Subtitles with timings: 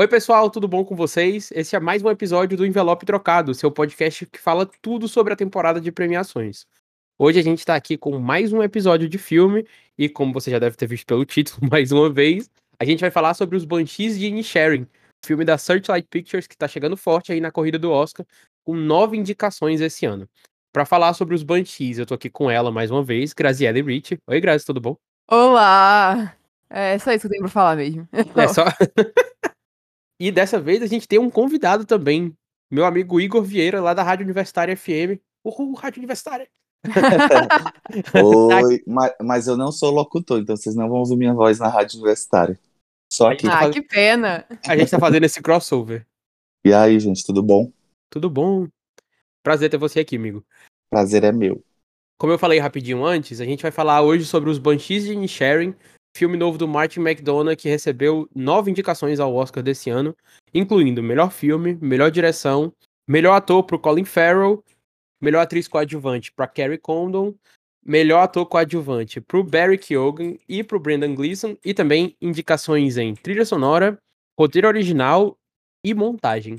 [0.00, 1.50] Oi, pessoal, tudo bom com vocês?
[1.54, 5.36] Esse é mais um episódio do Envelope Trocado, seu podcast que fala tudo sobre a
[5.36, 6.64] temporada de premiações.
[7.18, 9.66] Hoje a gente tá aqui com mais um episódio de filme,
[9.98, 13.10] e como você já deve ter visto pelo título, mais uma vez, a gente vai
[13.10, 14.86] falar sobre os Banshees de Inisherin,
[15.22, 18.24] filme da Searchlight Pictures que tá chegando forte aí na corrida do Oscar,
[18.64, 20.26] com nove indicações esse ano.
[20.72, 24.16] Para falar sobre os Banshees, eu tô aqui com ela mais uma vez, Graziele Rich.
[24.26, 24.96] Oi, Grazi, tudo bom?
[25.30, 26.34] Olá!
[26.70, 28.08] É só isso que eu tenho pra falar mesmo.
[28.12, 28.64] É só.
[30.20, 32.36] e dessa vez a gente tem um convidado também,
[32.70, 35.18] meu amigo Igor Vieira, lá da Rádio Universitária FM.
[35.42, 36.46] Uhul, Rádio Universitária!
[38.14, 41.68] Oi, mas, mas eu não sou locutor, então vocês não vão ouvir minha voz na
[41.68, 42.58] Rádio Universitária.
[43.10, 43.48] Só aqui.
[43.48, 44.46] Ah, que pena!
[44.68, 46.06] A gente tá fazendo esse crossover.
[46.64, 47.72] E aí, gente, tudo bom?
[48.10, 48.68] Tudo bom?
[49.42, 50.44] Prazer ter você aqui, amigo.
[50.90, 51.64] Prazer é meu.
[52.18, 55.74] Como eu falei rapidinho antes, a gente vai falar hoje sobre os Banshees de Inisherin,
[56.16, 60.16] filme novo do Martin McDonagh que recebeu nove indicações ao Oscar desse ano,
[60.52, 62.72] incluindo melhor filme, melhor direção,
[63.06, 64.64] melhor ator pro Colin Farrell,
[65.20, 67.34] melhor atriz coadjuvante para Carrie Condon,
[67.84, 73.44] melhor ator coadjuvante pro Barry Keoghan e pro Brendan Gleeson, e também indicações em trilha
[73.44, 73.98] sonora,
[74.38, 75.36] roteiro original
[75.84, 76.58] e montagem.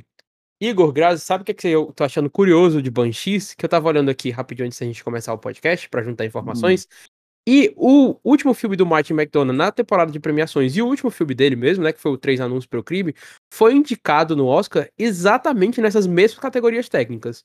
[0.61, 3.55] Igor Grazi, sabe o que, que eu tô achando curioso de Banshees?
[3.55, 6.85] Que eu tava olhando aqui rapidinho antes da gente começar o podcast para juntar informações.
[6.85, 7.10] Hum.
[7.47, 11.33] E o último filme do Martin McDonagh na temporada de premiações e o último filme
[11.33, 13.15] dele mesmo, né, que foi o Três Anúncios pelo Crime,
[13.51, 17.43] foi indicado no Oscar exatamente nessas mesmas categorias técnicas.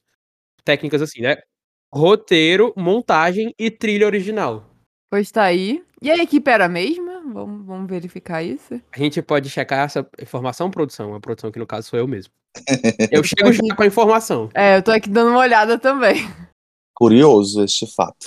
[0.64, 1.38] Técnicas assim, né?
[1.92, 4.68] Roteiro, montagem e trilha original.
[5.10, 5.82] Pois tá aí.
[6.02, 7.22] E a equipe era a mesma?
[7.32, 8.80] Vamos, vamos verificar isso?
[8.92, 11.14] A gente pode checar essa informação, produção.
[11.14, 12.32] A produção que no caso sou eu mesmo.
[13.12, 14.48] Eu chego já com a informação.
[14.54, 16.26] É, eu tô aqui dando uma olhada também.
[16.94, 18.26] Curioso este fato.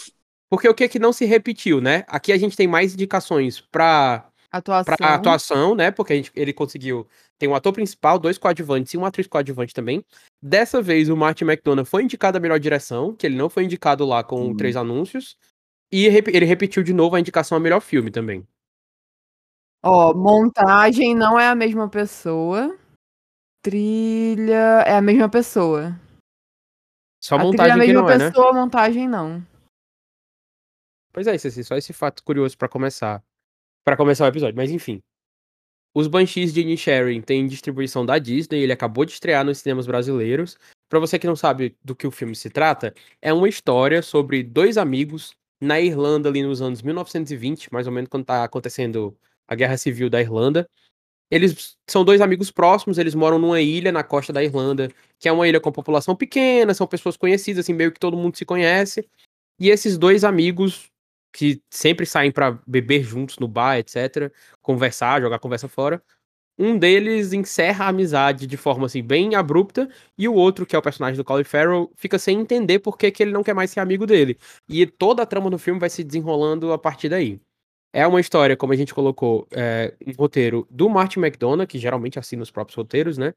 [0.50, 2.04] Porque o que que não se repetiu, né?
[2.08, 5.92] Aqui a gente tem mais indicações pra atuação, pra atuação né?
[5.92, 7.08] Porque a gente, ele conseguiu.
[7.38, 10.04] Tem um ator principal, dois coadjuvantes e uma atriz coadjuvante também.
[10.42, 14.06] Dessa vez o Martin McDonagh foi indicado a melhor direção, que ele não foi indicado
[14.06, 14.58] lá com hum.
[14.58, 15.38] três anúncios.
[15.92, 18.46] E ele repetiu de novo a indicação a melhor filme também.
[19.84, 22.78] Ó, montagem não é a mesma pessoa.
[23.64, 26.00] Trilha é a mesma pessoa.
[27.22, 28.60] Só a montagem trilha é a mesma não pessoa, é, né?
[28.60, 29.44] montagem não.
[31.12, 33.24] Pois é, isso só esse fato curioso para começar,
[33.84, 35.02] para começar o episódio, mas enfim.
[35.94, 40.58] Os Banshees de Inisherin têm distribuição da Disney, ele acabou de estrear nos cinemas brasileiros.
[40.88, 44.44] Para você que não sabe do que o filme se trata, é uma história sobre
[44.44, 49.56] dois amigos na Irlanda ali nos anos 1920, mais ou menos quando tá acontecendo a
[49.56, 50.70] Guerra Civil da Irlanda.
[51.32, 54.90] Eles são dois amigos próximos, eles moram numa ilha na costa da Irlanda,
[55.20, 58.36] que é uma ilha com população pequena, são pessoas conhecidas, assim, meio que todo mundo
[58.38, 59.08] se conhece.
[59.60, 60.90] E esses dois amigos
[61.32, 64.32] que sempre saem para beber juntos no bar, etc,
[64.62, 66.02] conversar, jogar conversa fora.
[66.58, 70.80] Um deles encerra a amizade de forma assim bem abrupta e o outro, que é
[70.80, 73.72] o personagem do Colin Farrell, fica sem entender por que, que ele não quer mais
[73.72, 74.38] ser amigo dele.
[74.68, 77.40] E toda a trama do filme vai se desenrolando a partir daí.
[77.94, 82.20] É uma história, como a gente colocou, é, um roteiro do Martin McDonagh, que geralmente
[82.20, 83.34] assina os próprios roteiros, né?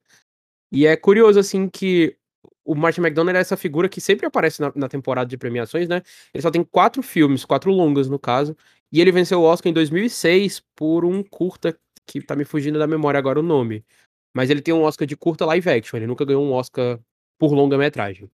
[0.72, 2.16] E é curioso, assim, que
[2.64, 6.02] o Martin McDonagh é essa figura que sempre aparece na, na, temporada de premiações, né?
[6.32, 8.56] Ele só tem quatro filmes, quatro longas no caso,
[8.90, 12.86] e ele venceu o Oscar em 2006 por um curta que tá me fugindo da
[12.86, 13.84] memória agora o nome.
[14.34, 16.98] Mas ele tem um Oscar de curta live action, ele nunca ganhou um Oscar
[17.38, 18.30] por longa-metragem.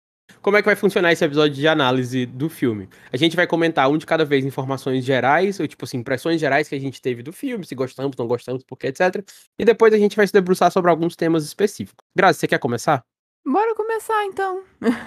[0.41, 2.89] Como é que vai funcionar esse episódio de análise do filme?
[3.13, 6.69] A gente vai comentar um de cada vez informações gerais, ou tipo assim, impressões gerais
[6.69, 9.25] que a gente teve do filme, se gostamos, não gostamos, porque etc.
[9.59, 12.05] E depois a gente vai se debruçar sobre alguns temas específicos.
[12.17, 13.05] Grazi, você quer começar?
[13.45, 14.63] Bora começar então.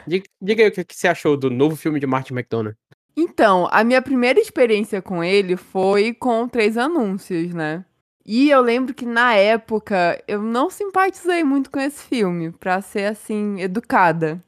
[0.05, 2.75] Diga, diga aí o que você achou do novo filme de Martin McDonagh.
[3.15, 7.85] Então, a minha primeira experiência com ele foi com três anúncios, né?
[8.25, 13.05] E eu lembro que na época eu não simpatizei muito com esse filme, pra ser
[13.05, 14.43] assim, educada.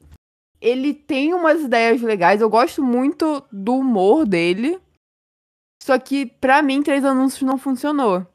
[0.60, 4.80] Ele tem umas ideias legais, eu gosto muito do humor dele.
[5.82, 8.26] Só que pra mim três anúncios não funcionou.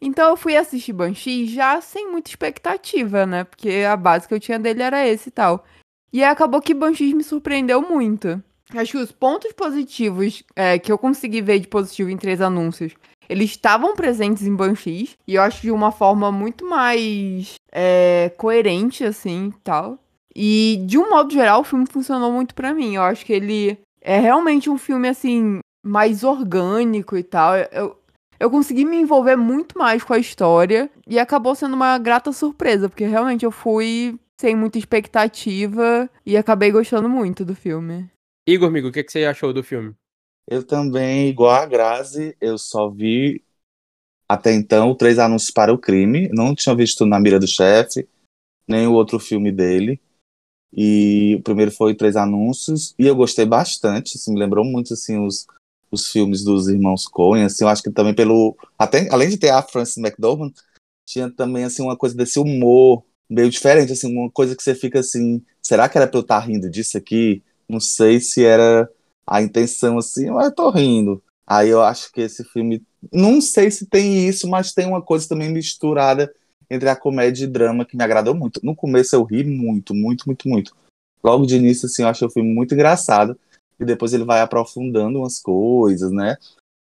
[0.00, 3.44] Então eu fui assistir Banshee já sem muita expectativa, né?
[3.44, 5.64] Porque a base que eu tinha dele era esse e tal.
[6.12, 8.42] E acabou que Banshee me surpreendeu muito.
[8.74, 12.94] Acho que os pontos positivos é, que eu consegui ver de positivo em três anúncios
[13.28, 19.04] eles estavam presentes em Banshees, e eu acho de uma forma muito mais é, coerente,
[19.04, 19.98] assim, tal.
[20.34, 22.94] E, de um modo geral, o filme funcionou muito para mim.
[22.94, 27.56] Eu acho que ele é realmente um filme, assim, mais orgânico e tal.
[27.70, 27.98] Eu,
[28.38, 32.88] eu consegui me envolver muito mais com a história, e acabou sendo uma grata surpresa,
[32.88, 38.08] porque realmente eu fui sem muita expectativa e acabei gostando muito do filme.
[38.46, 39.94] Igor, amigo, o que, que você achou do filme?
[40.46, 43.42] Eu também, igual a Grazi, eu só vi
[44.28, 46.28] até então, Três Anúncios para o Crime.
[46.32, 48.08] Não tinha visto Na Mira do Chefe,
[48.66, 50.00] nem o outro filme dele.
[50.72, 55.18] E o primeiro foi Três Anúncios, e eu gostei bastante, assim, me lembrou muito, assim,
[55.18, 55.46] os,
[55.90, 58.56] os filmes dos irmãos Coen, assim, eu acho que também pelo...
[58.78, 60.52] Até, além de ter a Frances McDormand,
[61.06, 65.00] tinha também, assim, uma coisa desse humor meio diferente, assim, uma coisa que você fica
[65.00, 67.42] assim, será que era pra eu estar tá rindo disso aqui?
[67.68, 68.90] Não sei se era
[69.26, 71.22] a intenção, assim, mas eu tô rindo.
[71.46, 72.82] Aí eu acho que esse filme,
[73.12, 76.32] não sei se tem isso, mas tem uma coisa também misturada
[76.70, 78.60] entre a comédia e drama que me agradou muito.
[78.62, 80.76] No começo eu ri muito, muito, muito, muito.
[81.22, 83.38] Logo de início, assim, eu achei o filme muito engraçado.
[83.78, 86.36] E depois ele vai aprofundando umas coisas, né?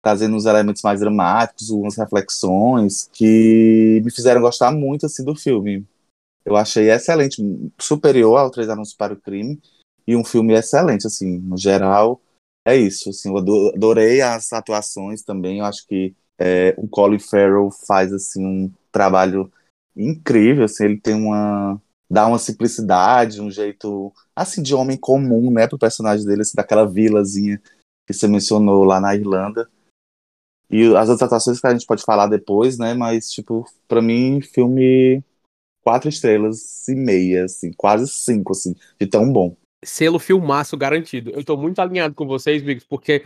[0.04, 5.86] Trazendo uns elementos mais dramáticos, umas reflexões que me fizeram gostar muito, assim, do filme.
[6.46, 7.42] Eu achei excelente,
[7.80, 9.60] superior ao Três Anúncios para o Crime.
[10.08, 12.22] E um filme excelente, assim, no geral
[12.66, 17.70] é isso, assim, eu adorei as atuações também, eu acho que é, o Colin Farrell
[17.88, 19.52] faz, assim, um trabalho
[19.96, 25.68] incrível, assim, ele tem uma, dá uma simplicidade, um jeito, assim, de homem comum, né,
[25.68, 27.62] pro personagem dele, assim, daquela vilazinha
[28.08, 29.70] que você mencionou lá na Irlanda,
[30.70, 34.42] e as outras atuações que a gente pode falar depois, né, mas, tipo, pra mim,
[34.42, 35.24] filme
[35.84, 39.56] quatro estrelas e meia, assim, quase cinco, assim, de tão bom
[39.86, 41.30] selo filmaço garantido.
[41.32, 43.24] Eu tô muito alinhado com vocês, Biggs, porque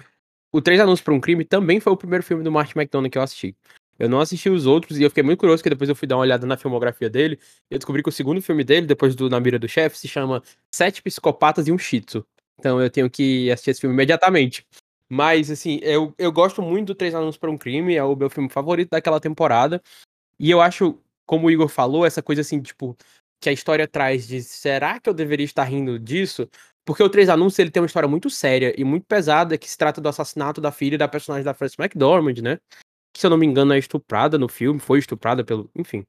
[0.53, 3.17] o Três Anúncios para um Crime também foi o primeiro filme do Martin McDonagh que
[3.17, 3.55] eu assisti.
[3.99, 6.15] Eu não assisti os outros e eu fiquei muito curioso, porque depois eu fui dar
[6.15, 7.37] uma olhada na filmografia dele
[7.69, 10.07] e eu descobri que o segundo filme dele, depois do Na Mira do Chefe, se
[10.07, 10.41] chama
[10.73, 12.05] Sete Psicopatas e um Shih.
[12.57, 14.65] Então eu tenho que assistir esse filme imediatamente.
[15.09, 18.29] Mas, assim, eu, eu gosto muito do Três Anúncios para um Crime, é o meu
[18.29, 19.81] filme favorito daquela temporada.
[20.39, 22.95] E eu acho, como o Igor falou, essa coisa assim, tipo,
[23.41, 26.47] que a história traz de será que eu deveria estar rindo disso?
[26.85, 29.77] Porque o Três Anúncios ele tem uma história muito séria e muito pesada que se
[29.77, 32.59] trata do assassinato da filha da personagem da Frances McDormand, né?
[33.19, 35.69] Se eu não me engano, é estuprada no filme, foi estuprada pelo.
[35.75, 36.05] Enfim.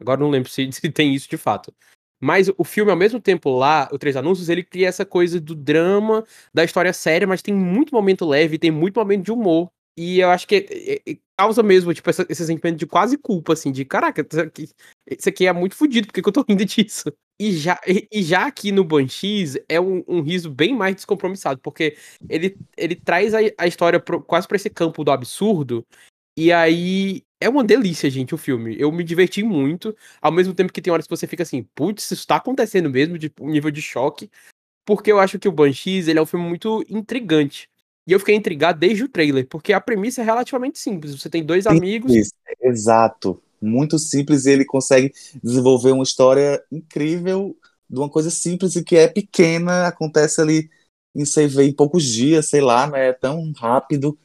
[0.00, 1.74] Agora não lembro se, se tem isso de fato.
[2.22, 5.54] Mas o filme, ao mesmo tempo lá, o Três Anúncios, ele cria essa coisa do
[5.54, 6.24] drama,
[6.54, 9.68] da história séria, mas tem muito momento leve, tem muito momento de humor.
[9.98, 13.52] E eu acho que é, é, causa mesmo, tipo, essa, esse sentimento de quase culpa,
[13.52, 14.68] assim, de caraca, isso aqui,
[15.10, 17.12] isso aqui é muito fodido, por que, que eu tô rindo disso?
[17.38, 21.96] E já, e, já aqui no Banshees é um, um, riso bem mais descompromissado, porque
[22.28, 25.84] ele, ele traz a, a história pro, quase pra esse campo do absurdo,
[26.36, 28.76] e aí é uma delícia, gente, o filme.
[28.78, 32.10] Eu me diverti muito, ao mesmo tempo que tem horas que você fica assim, putz,
[32.10, 34.30] isso tá acontecendo mesmo, de um nível de choque,
[34.84, 37.68] porque eu acho que o Banshees, ele é um filme muito intrigante.
[38.06, 41.18] E eu fiquei intrigado desde o trailer, porque a premissa é relativamente simples.
[41.18, 42.12] Você tem dois simples, amigos.
[42.60, 43.42] Exato.
[43.60, 47.56] Muito simples e ele consegue desenvolver uma história incrível
[47.88, 50.68] de uma coisa simples e que é pequena, acontece ali
[51.14, 51.22] em
[51.62, 53.08] em poucos dias, sei lá, né?
[53.08, 54.18] É tão rápido.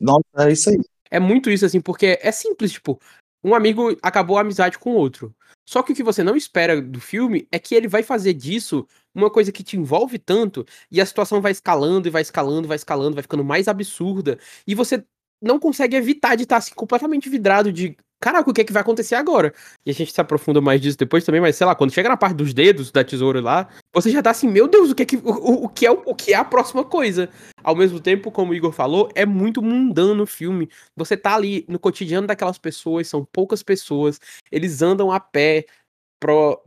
[0.00, 0.80] Nossa, é isso aí.
[1.12, 2.98] É muito isso, assim, porque é simples, tipo,
[3.44, 5.36] um amigo acabou a amizade com outro.
[5.68, 8.88] Só que o que você não espera do filme é que ele vai fazer disso
[9.14, 12.76] uma coisa que te envolve tanto e a situação vai escalando e vai escalando, vai
[12.76, 15.04] escalando, vai ficando mais absurda e você
[15.40, 18.80] não consegue evitar de estar assim, completamente vidrado de caraca, o que é que vai
[18.82, 19.52] acontecer agora?
[19.84, 22.16] E a gente se aprofunda mais disso depois também, mas sei lá, quando chega na
[22.16, 25.06] parte dos dedos da tesoura lá, você já tá assim, meu Deus, o que é
[25.06, 27.28] que, o, o que, é, o que é a próxima coisa?
[27.64, 30.70] Ao mesmo tempo, como o Igor falou, é muito mundano o filme.
[30.96, 34.20] Você tá ali no cotidiano daquelas pessoas, são poucas pessoas,
[34.52, 35.66] eles andam a pé,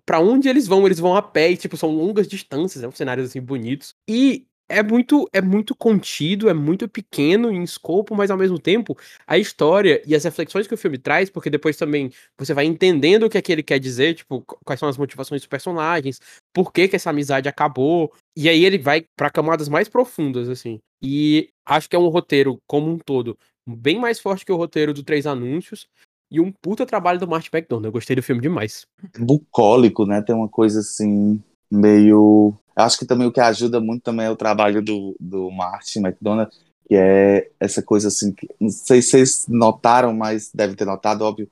[0.06, 2.92] para onde eles vão, eles vão a pé e, tipo, são longas distâncias, é um
[2.92, 3.96] cenários, assim, bonitos.
[4.10, 8.98] E é muito é muito contido, é muito pequeno em escopo, mas ao mesmo tempo
[9.28, 13.24] a história e as reflexões que o filme traz, porque depois também você vai entendendo
[13.24, 16.20] o que é que ele quer dizer, tipo, quais são as motivações dos personagens,
[16.54, 20.80] por que que essa amizade acabou, e aí ele vai para camadas mais profundas assim.
[21.02, 24.94] E acho que é um roteiro como um todo bem mais forte que o roteiro
[24.94, 25.88] do Três Anúncios.
[26.32, 27.86] E um puta trabalho do Martin McDonald.
[27.86, 28.86] Eu gostei do filme demais.
[29.18, 30.22] Bucólico, né?
[30.22, 31.42] Tem uma coisa assim,
[31.72, 36.00] meio Acho que também o que ajuda muito também é o trabalho do, do Martin
[36.00, 36.52] McDonald,
[36.88, 41.24] que é essa coisa assim, que, não sei se vocês notaram, mas devem ter notado,
[41.24, 41.50] óbvio,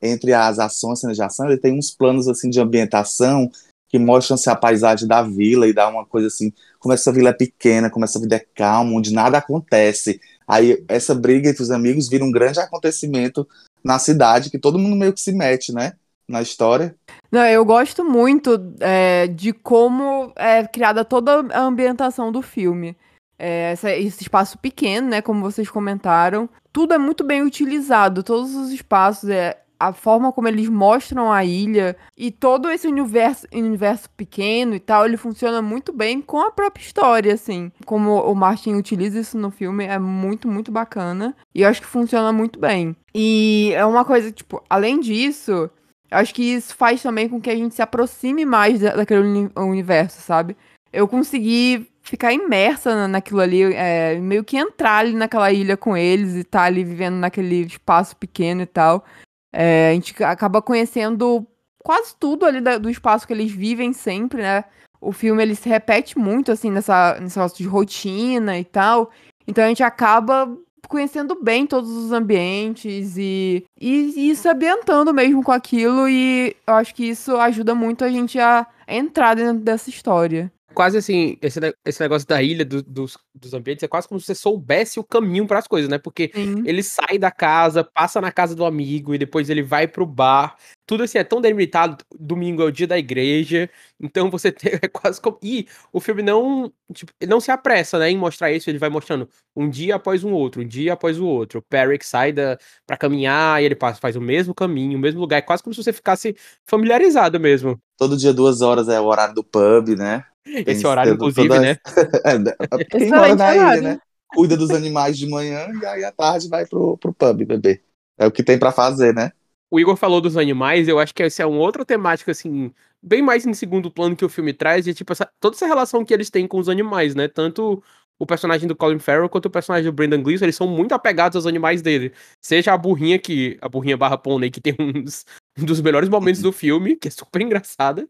[0.00, 3.50] entre as ações, cenas de ação, ele tem uns planos assim de ambientação
[3.88, 6.50] que mostram-se a paisagem da vila e dá uma coisa assim,
[6.80, 10.18] como essa vila é pequena, como essa vida é calma, onde nada acontece.
[10.48, 13.46] Aí essa briga entre os amigos vira um grande acontecimento
[13.84, 15.92] na cidade, que todo mundo meio que se mete, né?
[16.28, 16.94] Na história.
[17.30, 22.96] Não, eu gosto muito é, de como é criada toda a ambientação do filme.
[23.38, 28.54] É, essa, esse espaço pequeno, né, como vocês comentaram, tudo é muito bem utilizado, todos
[28.54, 29.28] os espaços.
[29.28, 34.78] É, a forma como eles mostram a ilha e todo esse universo, universo pequeno e
[34.78, 37.72] tal, ele funciona muito bem com a própria história, assim.
[37.84, 41.34] Como o Martin utiliza isso no filme, é muito, muito bacana.
[41.52, 42.94] E eu acho que funciona muito bem.
[43.12, 45.68] E é uma coisa, tipo, além disso,
[46.12, 50.20] acho que isso faz também com que a gente se aproxime mais daquele uni universo,
[50.20, 50.56] sabe?
[50.92, 56.34] Eu consegui ficar imersa naquilo ali, é, meio que entrar ali naquela ilha com eles
[56.34, 59.04] e estar tá ali vivendo naquele espaço pequeno e tal.
[59.52, 61.46] É, a gente acaba conhecendo
[61.78, 64.64] quase tudo ali da, do espaço que eles vivem sempre, né?
[65.00, 69.10] O filme ele se repete muito assim nessa nesse de rotina e tal.
[69.46, 70.48] Então a gente acaba
[70.88, 76.74] conhecendo bem todos os ambientes e, e, e se ambientando mesmo com aquilo e eu
[76.74, 81.60] acho que isso ajuda muito a gente a entrar dentro dessa história quase assim, esse,
[81.84, 85.04] esse negócio da ilha, do, dos, dos ambientes, é quase como se você soubesse o
[85.04, 85.98] caminho para as coisas, né?
[85.98, 86.62] Porque Sim.
[86.66, 90.56] ele sai da casa, passa na casa do amigo e depois ele vai pro bar.
[90.86, 92.04] Tudo assim é tão delimitado.
[92.18, 95.38] Domingo é o dia da igreja, então você tem, é quase como.
[95.42, 98.68] E o filme não, tipo, não se apressa, né, em mostrar isso.
[98.68, 101.60] Ele vai mostrando um dia após um outro, um dia após o outro.
[101.60, 105.20] O Perrick sai da, pra caminhar e ele passa, faz o mesmo caminho, o mesmo
[105.20, 105.36] lugar.
[105.38, 106.34] É quase como se você ficasse
[106.66, 107.80] familiarizado mesmo.
[107.96, 110.24] Todo dia, duas horas é o horário do pub, né?
[110.44, 111.60] Esse horário, inclusive, toda...
[111.60, 111.76] né?
[112.80, 114.00] é, quem mora na ilha, né?
[114.34, 117.82] Cuida dos animais de manhã e aí à tarde vai pro, pro pub beber.
[118.18, 119.32] É o que tem para fazer, né?
[119.70, 122.70] O Igor falou dos animais, eu acho que esse é um outro temático, assim,
[123.02, 126.04] bem mais em segundo plano que o filme traz, e tipo, essa, toda essa relação
[126.04, 127.26] que eles têm com os animais, né?
[127.26, 127.82] Tanto
[128.18, 131.36] o personagem do Colin Farrell quanto o personagem do Brendan Gleeson, eles são muito apegados
[131.36, 132.12] aos animais dele.
[132.40, 135.24] Seja a burrinha que, a burrinha barra pônei, que tem um dos,
[135.58, 138.06] um dos melhores momentos do filme, que é super engraçada,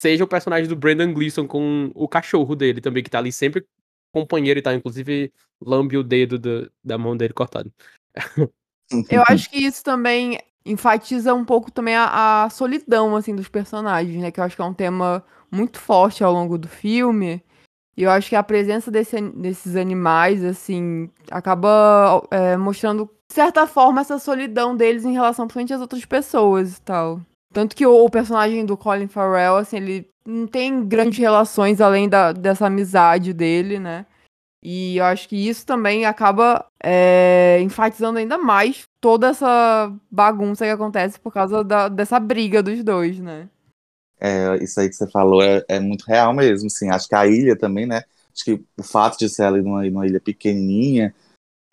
[0.00, 3.66] seja o personagem do Brendan Gleeson com o cachorro dele também, que tá ali sempre
[4.12, 7.72] companheiro e tá, inclusive, lambe o dedo do, da mão dele cortado.
[9.10, 14.20] Eu acho que isso também enfatiza um pouco também a, a, solidão, assim, dos personagens,
[14.20, 14.30] né?
[14.30, 17.42] Que eu acho que é um tema muito forte ao longo do filme.
[17.96, 23.66] E eu acho que a presença desse, desses animais, assim, acaba é, mostrando, de certa
[23.66, 27.20] forma, essa solidão deles em relação, principalmente, às outras pessoas e tal.
[27.54, 32.08] Tanto que o, o, personagem do Colin Farrell, assim, ele não tem grandes relações além
[32.08, 34.04] da, dessa amizade dele, né?
[34.60, 40.70] E eu acho que isso também acaba é, enfatizando ainda mais toda essa bagunça que
[40.70, 43.48] acontece por causa da, dessa briga dos dois, né?
[44.18, 46.90] É, isso aí que você falou é, é muito real mesmo, assim.
[46.90, 48.02] Acho que a ilha também, né?
[48.34, 51.14] Acho que o fato de ser ali numa, numa ilha pequenininha,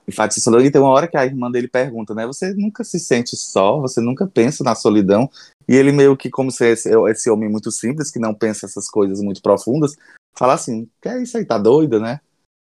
[0.08, 2.26] enfatiza e tem uma hora que a irmã dele pergunta, né?
[2.26, 5.30] Você nunca se sente só, você nunca pensa na solidão.
[5.68, 8.90] E ele meio que, como se esse, esse homem muito simples, que não pensa essas
[8.90, 9.96] coisas muito profundas,
[10.38, 12.20] fala assim, que é isso aí, tá doida, né?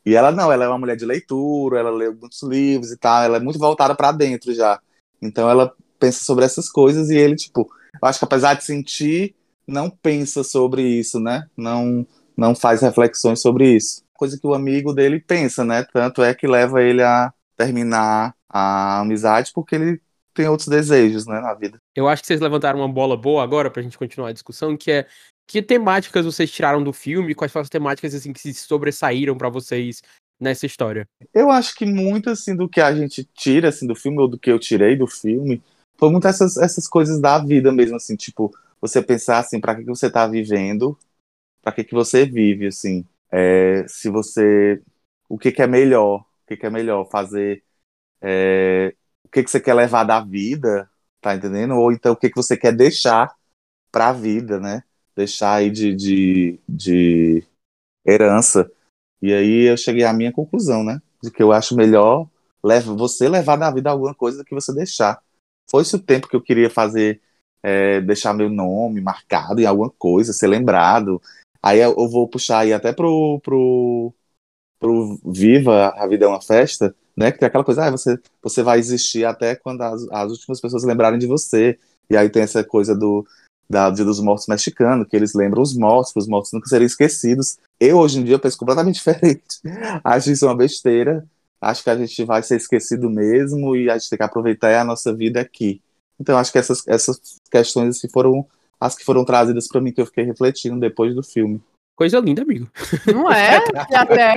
[0.04, 3.24] E ela não, ela é uma mulher de leitura, ela lê muitos livros e tal,
[3.24, 4.80] ela é muito voltada para dentro já.
[5.20, 7.68] Então ela pensa sobre essas coisas e ele, tipo,
[8.00, 9.34] eu acho que apesar de sentir,
[9.66, 11.48] não pensa sobre isso, né?
[11.56, 12.06] Não,
[12.36, 14.05] não faz reflexões sobre isso.
[14.16, 15.84] Coisa que o amigo dele pensa, né?
[15.92, 20.00] Tanto é que leva ele a terminar a amizade porque ele
[20.34, 21.78] tem outros desejos, né, na vida.
[21.94, 24.90] Eu acho que vocês levantaram uma bola boa agora pra gente continuar a discussão, que
[24.90, 25.06] é
[25.48, 27.34] que temáticas vocês tiraram do filme?
[27.34, 30.02] Quais foram as temáticas assim que se sobressaíram para vocês
[30.40, 31.06] nessa história?
[31.32, 34.38] Eu acho que muito assim do que a gente tira assim do filme ou do
[34.38, 35.62] que eu tirei do filme
[35.98, 39.82] foi muito essas, essas coisas da vida mesmo assim, tipo, você pensar assim, para que
[39.82, 40.98] que você tá vivendo?
[41.62, 43.04] Para que que você vive assim?
[43.30, 44.82] É, se você
[45.28, 46.20] o que que é melhor?
[46.20, 47.62] O que que é melhor fazer
[48.20, 50.88] é, o que, que você quer levar da vida,
[51.20, 51.74] tá entendendo?
[51.74, 53.34] Ou então o que, que você quer deixar
[53.90, 54.82] para a vida, né?
[55.14, 57.44] Deixar aí de, de, de
[58.06, 58.70] herança.
[59.20, 61.00] E aí eu cheguei à minha conclusão, né?
[61.22, 62.28] De que eu acho melhor
[62.62, 65.20] leva, você levar da vida alguma coisa do que você deixar.
[65.70, 67.20] Foi esse o tempo que eu queria fazer,
[67.62, 71.20] é, deixar meu nome marcado em alguma coisa, ser lembrado.
[71.66, 74.14] Aí eu vou puxar aí até pro, pro,
[74.78, 77.32] pro Viva, a Vida é uma Festa, né?
[77.32, 80.84] Que tem aquela coisa, ah, você, você vai existir até quando as, as últimas pessoas
[80.84, 81.76] lembrarem de você.
[82.08, 83.26] E aí tem essa coisa do
[83.68, 86.86] da Dia dos Mortos mexicano, que eles lembram os mortos, que os mortos nunca seriam
[86.86, 87.58] esquecidos.
[87.80, 89.60] Eu, hoje em dia, penso completamente diferente.
[90.04, 91.26] Acho isso uma besteira.
[91.60, 94.84] Acho que a gente vai ser esquecido mesmo e a gente tem que aproveitar a
[94.84, 95.82] nossa vida aqui.
[96.20, 98.46] Então, acho que essas, essas questões assim, foram
[98.80, 101.60] as que foram trazidas para mim, que eu fiquei refletindo depois do filme.
[101.94, 102.70] Coisa linda, amigo.
[103.06, 103.56] Não é?
[103.94, 104.34] até.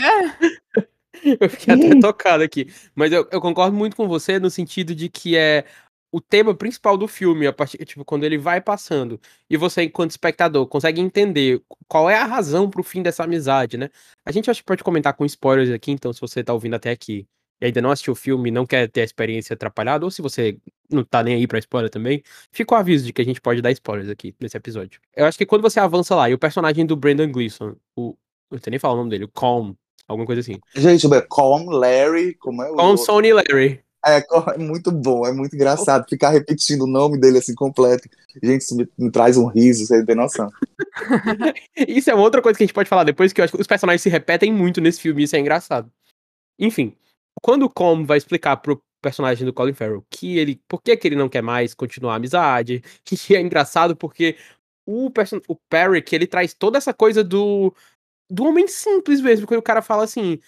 [1.24, 2.68] Eu fiquei até tocado aqui.
[2.96, 5.66] Mas eu, eu, concordo muito com você no sentido de que é
[6.12, 9.20] o tema principal do filme, a partir, tipo, quando ele vai passando,
[9.50, 13.90] e você, enquanto espectador, consegue entender qual é a razão pro fim dessa amizade, né?
[14.26, 16.90] A gente acho que pode comentar com spoilers aqui, então, se você tá ouvindo até
[16.90, 17.28] aqui
[17.62, 20.22] e ainda não assistiu o filme e não quer ter a experiência atrapalhada, ou se
[20.22, 20.58] você
[20.90, 23.62] não tá nem aí pra spoiler também, fica o aviso de que a gente pode
[23.62, 25.00] dar spoilers aqui nesse episódio.
[25.16, 28.16] Eu acho que quando você avança lá e o personagem do Brendan Gleeson, o.
[28.52, 29.74] Eu não sei nem falar o nome dele, o Calm,
[30.08, 30.60] alguma coisa assim.
[30.76, 32.76] Gente, é Calm, Larry, como é o.
[32.76, 33.84] Calm, Sony Larry.
[34.06, 34.20] É,
[34.56, 38.08] é muito bom, é muito engraçado ficar repetindo o nome dele assim completo.
[38.42, 40.50] Gente, isso me, me traz um riso, você não tem noção.
[41.76, 43.62] isso é uma outra coisa que a gente pode falar depois, que eu acho que
[43.62, 45.92] os personagens se repetem muito nesse filme, isso é engraçado.
[46.58, 46.96] Enfim,
[47.42, 51.08] quando o Com vai explicar pro personagem do Colin Farrell que ele, por que, que
[51.08, 54.38] ele não quer mais continuar a amizade, que é engraçado porque
[54.86, 57.74] o, person o Perry, que ele traz toda essa coisa do
[58.32, 60.40] do homem simples mesmo, porque o cara fala assim,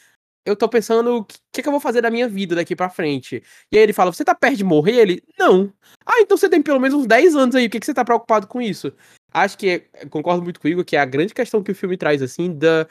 [0.45, 3.43] eu tô pensando o que, que eu vou fazer da minha vida daqui pra frente.
[3.71, 4.97] E aí ele fala, você tá perto de morrer?
[4.97, 5.73] Ele, não.
[6.05, 8.05] Ah, então você tem pelo menos uns 10 anos aí, o que, que você tá
[8.05, 8.93] preocupado com isso?
[9.33, 9.79] Acho que,
[10.09, 12.87] concordo muito comigo, que é a grande questão que o filme traz, assim, da,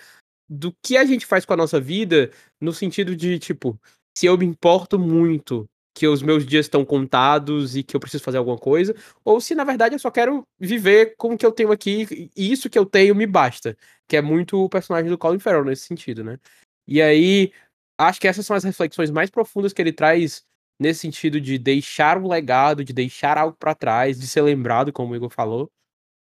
[0.50, 3.80] do que a gente faz com a nossa vida, no sentido de, tipo,
[4.18, 8.24] se eu me importo muito que os meus dias estão contados e que eu preciso
[8.24, 11.52] fazer alguma coisa, ou se na verdade eu só quero viver com o que eu
[11.52, 13.76] tenho aqui e isso que eu tenho me basta,
[14.08, 16.38] que é muito o personagem do Colin Farrell nesse sentido, né?
[16.86, 17.52] E aí,
[17.98, 20.44] acho que essas são as reflexões mais profundas que ele traz
[20.80, 25.12] nesse sentido de deixar um legado, de deixar algo para trás, de ser lembrado, como
[25.12, 25.70] o Igor falou,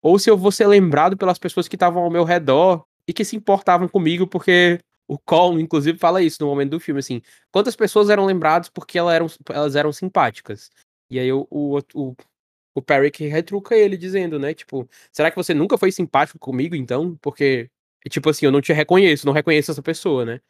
[0.03, 3.25] ou se eu vou ser lembrado pelas pessoas que estavam ao meu redor e que
[3.25, 7.75] se importavam comigo, porque o Colin, inclusive, fala isso no momento do filme, assim, quantas
[7.75, 10.71] pessoas eram lembradas porque elas eram, elas eram simpáticas.
[11.11, 12.14] E aí o, o, o,
[12.76, 12.83] o
[13.29, 17.17] retruca ele, dizendo, né, tipo, será que você nunca foi simpático comigo, então?
[17.21, 17.69] Porque,
[18.09, 20.40] tipo assim, eu não te reconheço, não reconheço essa pessoa, né?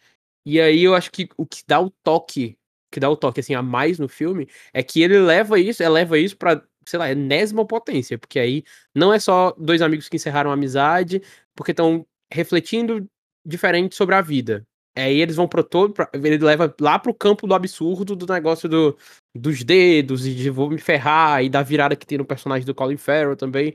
[0.44, 2.58] E aí eu acho que o que dá o toque,
[2.92, 6.18] que dá o toque, assim, a mais no filme, é que ele leva isso, eleva
[6.18, 8.64] isso pra, sei lá, enésima potência, porque aí
[8.94, 11.22] não é só dois amigos que encerraram a amizade,
[11.54, 13.06] porque estão refletindo
[13.44, 14.64] diferente sobre a vida.
[14.96, 18.98] Aí eles vão pro todo, ele leva lá pro campo do absurdo do negócio do,
[19.34, 22.74] dos dedos e de vou me ferrar e da virada que tem no personagem do
[22.74, 23.74] Colin Farrell também.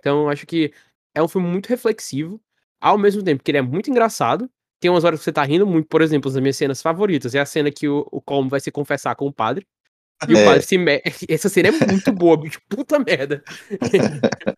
[0.00, 0.72] Então acho que
[1.14, 2.40] é um filme muito reflexivo,
[2.80, 4.50] ao mesmo tempo que ele é muito engraçado.
[4.80, 7.40] Tem umas horas que você tá rindo muito, por exemplo, as minhas cenas favoritas é
[7.40, 9.66] a cena que o, o Colm vai se confessar com o padre.
[10.28, 10.42] E é.
[10.42, 11.26] o padre se mete.
[11.28, 12.60] Essa cena é muito boa, bicho.
[12.68, 13.42] Puta merda.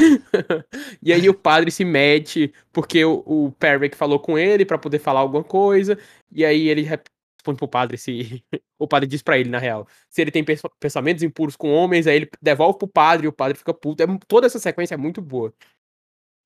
[1.02, 4.98] e aí o padre se mete porque o, o Perrick falou com ele para poder
[4.98, 5.98] falar alguma coisa.
[6.32, 8.44] E aí ele responde pro padre se.
[8.78, 9.86] o padre diz para ele, na real.
[10.08, 10.44] Se ele tem
[10.78, 14.02] pensamentos impuros com homens, aí ele devolve pro padre e o padre fica puto.
[14.02, 15.52] É, toda essa sequência é muito boa.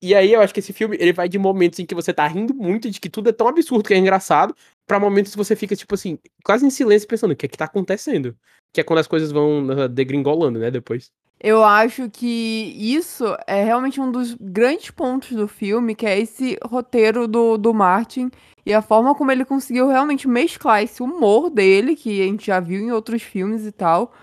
[0.03, 2.27] E aí eu acho que esse filme, ele vai de momentos em que você tá
[2.27, 4.55] rindo muito, de que tudo é tão absurdo que é engraçado,
[4.87, 7.57] para momentos que você fica, tipo assim, quase em silêncio pensando, o que é que
[7.57, 8.37] tá acontecendo?
[8.71, 11.11] Que é quando as coisas vão uh, degringolando, né, depois.
[11.47, 16.59] Eu acho que isso é realmente um dos grandes pontos do filme, que é esse
[16.65, 18.31] roteiro do, do Martin
[18.65, 22.61] e a forma como ele conseguiu realmente mesclar esse humor dele, que a gente já
[22.61, 24.15] viu em outros filmes e tal,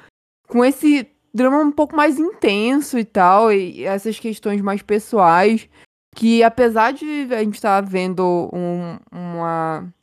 [0.48, 5.70] com esse drama um pouco mais intenso e tal, e essas questões mais pessoais,
[6.16, 9.94] que apesar de a gente estar tá vendo um, uma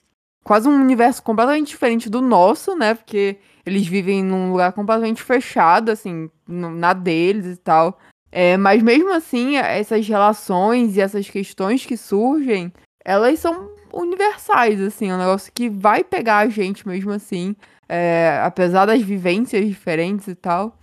[0.45, 2.95] quase um universo completamente diferente do nosso, né?
[2.95, 7.99] Porque eles vivem num lugar completamente fechado, assim, na deles e tal.
[8.31, 12.73] É, mas mesmo assim, essas relações e essas questões que surgem,
[13.05, 17.57] elas são universais, assim, é um negócio que vai pegar a gente mesmo assim,
[17.89, 20.79] é, apesar das vivências diferentes e tal.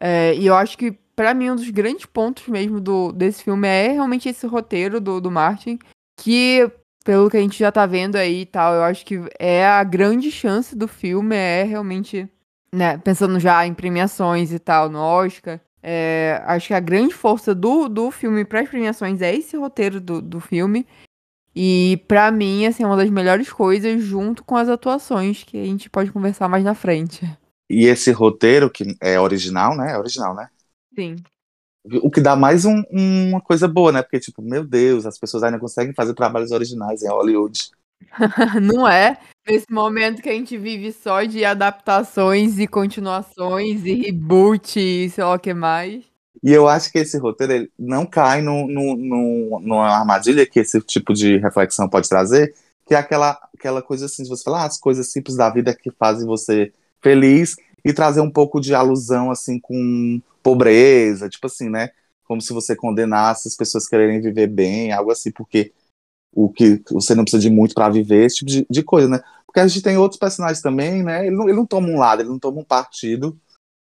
[0.00, 3.68] É, e eu acho que, para mim, um dos grandes pontos mesmo do, desse filme
[3.68, 5.78] é realmente esse roteiro do, do Martin,
[6.20, 6.68] que
[7.04, 9.84] pelo que a gente já tá vendo aí e tal, eu acho que é a
[9.84, 12.28] grande chance do filme, é realmente,
[12.72, 17.54] né, pensando já em premiações e tal, no Oscar, é, acho que a grande força
[17.54, 20.86] do, do filme para as premiações é esse roteiro do, do filme.
[21.54, 25.64] E para mim, assim, é uma das melhores coisas junto com as atuações que a
[25.64, 27.30] gente pode conversar mais na frente.
[27.68, 29.92] E esse roteiro, que é original, né?
[29.92, 30.48] É original, né?
[30.94, 31.16] Sim.
[32.02, 34.02] O que dá mais um, uma coisa boa, né?
[34.02, 37.70] Porque, tipo, meu Deus, as pessoas ainda conseguem fazer trabalhos originais em Hollywood.
[38.62, 39.18] Não é?
[39.46, 45.24] Nesse momento que a gente vive só de adaptações e continuações e reboot e sei
[45.24, 46.04] lá o que mais.
[46.42, 50.80] E eu acho que esse roteiro não cai no, no, no, numa armadilha que esse
[50.80, 52.54] tipo de reflexão pode trazer,
[52.86, 55.74] que é aquela, aquela coisa assim, de você falar ah, as coisas simples da vida
[55.74, 61.68] que fazem você feliz e trazer um pouco de alusão, assim, com pobreza, tipo assim,
[61.68, 61.90] né?
[62.24, 65.72] Como se você condenasse as pessoas quererem viver bem, algo assim, porque
[66.32, 69.20] o que você não precisa de muito para viver, esse tipo de, de, coisa, né?
[69.46, 71.26] Porque a gente tem outros personagens também, né?
[71.26, 73.38] Ele não, ele não toma um lado, ele não toma um partido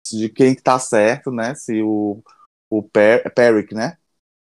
[0.09, 1.53] de quem que tá certo, né?
[1.53, 2.23] Se o,
[2.69, 3.97] o per, Peric, né?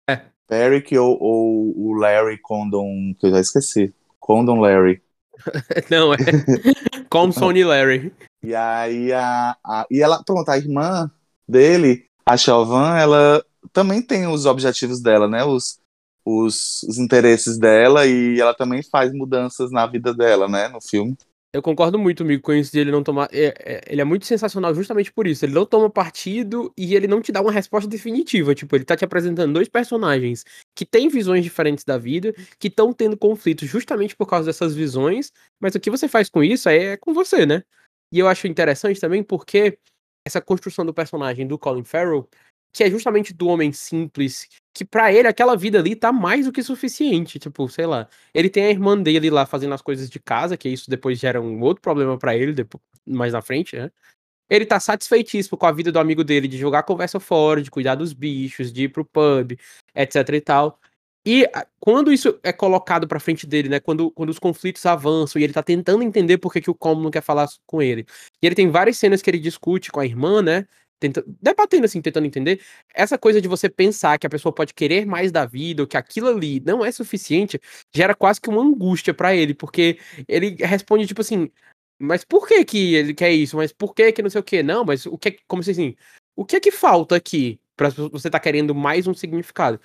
[0.08, 0.22] É.
[0.48, 3.94] Peric ou, ou o Larry Condon, que eu já esqueci.
[4.18, 5.02] Condon Larry.
[5.90, 6.16] não, é.
[7.08, 8.12] Como Sony Larry.
[8.44, 11.10] E aí a, a, e ela, pronto, a irmã
[11.48, 15.44] dele, a Chauvin, ela também tem os objetivos dela, né?
[15.44, 15.78] Os,
[16.24, 20.68] os, os interesses dela e ela também faz mudanças na vida dela, né?
[20.68, 21.16] No filme.
[21.54, 23.28] Eu concordo muito, amigo, com isso de ele não tomar.
[23.32, 25.44] É, é, ele é muito sensacional justamente por isso.
[25.44, 28.56] Ele não toma partido e ele não te dá uma resposta definitiva.
[28.56, 32.92] Tipo, ele tá te apresentando dois personagens que têm visões diferentes da vida, que estão
[32.92, 35.30] tendo conflitos justamente por causa dessas visões,
[35.60, 37.62] mas o que você faz com isso é com você, né?
[38.14, 39.76] E eu acho interessante também porque
[40.24, 42.28] essa construção do personagem do Colin Farrell,
[42.72, 46.52] que é justamente do homem simples, que para ele aquela vida ali tá mais do
[46.52, 48.08] que suficiente, tipo, sei lá.
[48.32, 51.40] Ele tem a irmã dele lá fazendo as coisas de casa, que isso depois gera
[51.42, 53.90] um outro problema para ele depois, mais na frente, né?
[54.50, 57.94] Ele tá satisfeitíssimo com a vida do amigo dele de jogar conversa fora, de cuidar
[57.96, 59.52] dos bichos, de ir pro pub,
[59.94, 60.80] etc e tal.
[61.26, 61.48] E
[61.80, 63.80] quando isso é colocado pra frente dele, né?
[63.80, 67.02] Quando, quando os conflitos avançam e ele tá tentando entender por que, que o Como
[67.02, 68.06] não quer falar com ele.
[68.42, 70.66] E ele tem várias cenas que ele discute com a irmã, né?
[70.98, 72.60] tenta, debatendo assim, tentando entender,
[72.94, 75.96] essa coisa de você pensar que a pessoa pode querer mais da vida, ou que
[75.96, 77.60] aquilo ali não é suficiente,
[77.94, 81.50] gera quase que uma angústia para ele, porque ele responde tipo assim,
[81.98, 83.56] mas por que que ele quer isso?
[83.56, 84.62] Mas por que que não sei o que?
[84.62, 85.94] Não, mas o que como se assim,
[86.36, 89.80] o que é que falta aqui para você tá querendo mais um significado?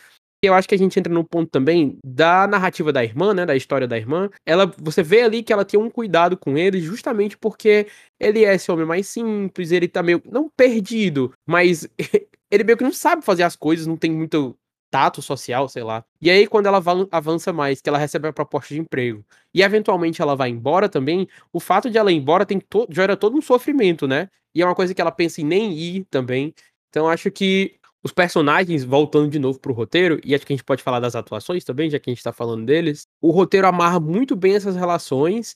[0.48, 3.56] Eu acho que a gente entra no ponto também da narrativa da irmã, né, da
[3.56, 4.30] história da irmã.
[4.46, 7.88] Ela, você vê ali que ela tem um cuidado com ele, justamente porque
[8.20, 11.88] ele é esse homem mais simples, ele tá meio não perdido, mas
[12.50, 14.58] ele meio que não sabe fazer as coisas, não tem muito
[14.90, 16.04] tato social, sei lá.
[16.22, 19.24] E aí quando ela avança mais, que ela recebe a proposta de emprego,
[19.54, 23.16] e eventualmente ela vai embora também, o fato de ela ir embora tem to gera
[23.16, 24.30] todo um sofrimento, né?
[24.54, 26.54] E é uma coisa que ela pensa em nem ir também.
[26.90, 30.66] Então acho que os personagens, voltando de novo pro roteiro, e acho que a gente
[30.66, 34.00] pode falar das atuações também, já que a gente tá falando deles, o roteiro amarra
[34.00, 35.56] muito bem essas relações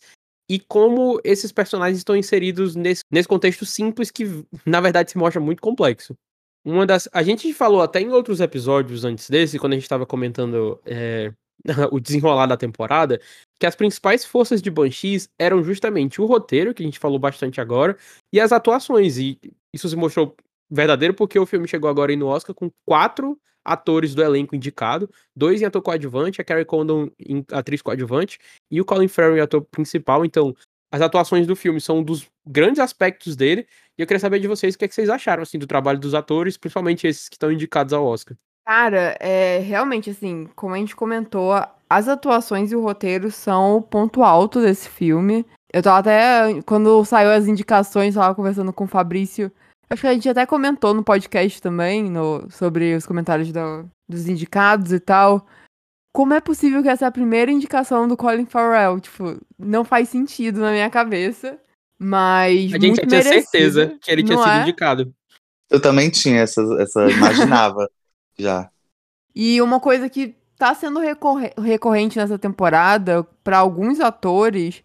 [0.49, 5.39] e como esses personagens estão inseridos nesse, nesse contexto simples que, na verdade, se mostra
[5.39, 6.15] muito complexo.
[6.65, 7.09] Uma das.
[7.11, 11.33] A gente falou até em outros episódios antes desse, quando a gente estava comentando é,
[11.91, 13.19] o desenrolar da temporada,
[13.59, 17.59] que as principais forças de Banshees eram justamente o roteiro, que a gente falou bastante
[17.59, 17.97] agora,
[18.31, 19.17] e as atuações.
[19.17, 19.37] E
[19.73, 20.35] isso se mostrou
[20.69, 25.09] verdadeiro porque o filme chegou agora aí no Oscar com quatro atores do elenco indicado,
[25.35, 29.41] dois em ator coadjuvante, a Carrie Condon em atriz coadjuvante e o Colin Farrell em
[29.41, 30.25] ator principal.
[30.25, 30.53] Então,
[30.91, 33.65] as atuações do filme são um dos grandes aspectos dele.
[33.97, 35.99] E eu queria saber de vocês o que, é que vocês acharam assim do trabalho
[35.99, 38.37] dos atores, principalmente esses que estão indicados ao Oscar.
[38.65, 41.51] Cara, é realmente assim, como a gente comentou,
[41.89, 45.45] as atuações e o roteiro são o ponto alto desse filme.
[45.73, 49.51] Eu tava até quando saiu as indicações, tava conversando com o Fabrício
[49.93, 54.27] Acho que a gente até comentou no podcast também, no, sobre os comentários do, dos
[54.27, 55.45] indicados e tal.
[56.11, 58.99] Como é possível que essa é a primeira indicação do Colin Farrell?
[58.99, 61.59] Tipo, não faz sentido na minha cabeça.
[61.99, 62.73] Mas.
[62.73, 64.61] A gente tinha certeza que ele tinha sido é?
[64.63, 65.13] indicado.
[65.69, 67.87] Eu também tinha essa, essa imaginava
[68.35, 68.71] já.
[69.35, 70.99] E uma coisa que tá sendo
[71.61, 74.83] recorrente nessa temporada para alguns atores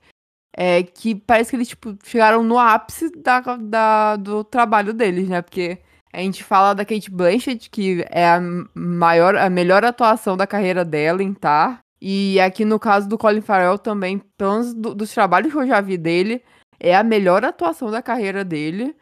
[0.60, 5.40] é que parece que eles, tipo, chegaram no ápice da, da, do trabalho deles, né?
[5.40, 5.78] Porque
[6.12, 8.40] a gente fala da Kate Blanchett, que é a
[8.74, 11.78] maior, a melhor atuação da carreira dela em Tar.
[12.02, 15.66] E aqui no caso do Colin Farrell também, pelo menos do, dos trabalhos que eu
[15.66, 16.42] já vi dele,
[16.80, 18.96] é a melhor atuação da carreira dele.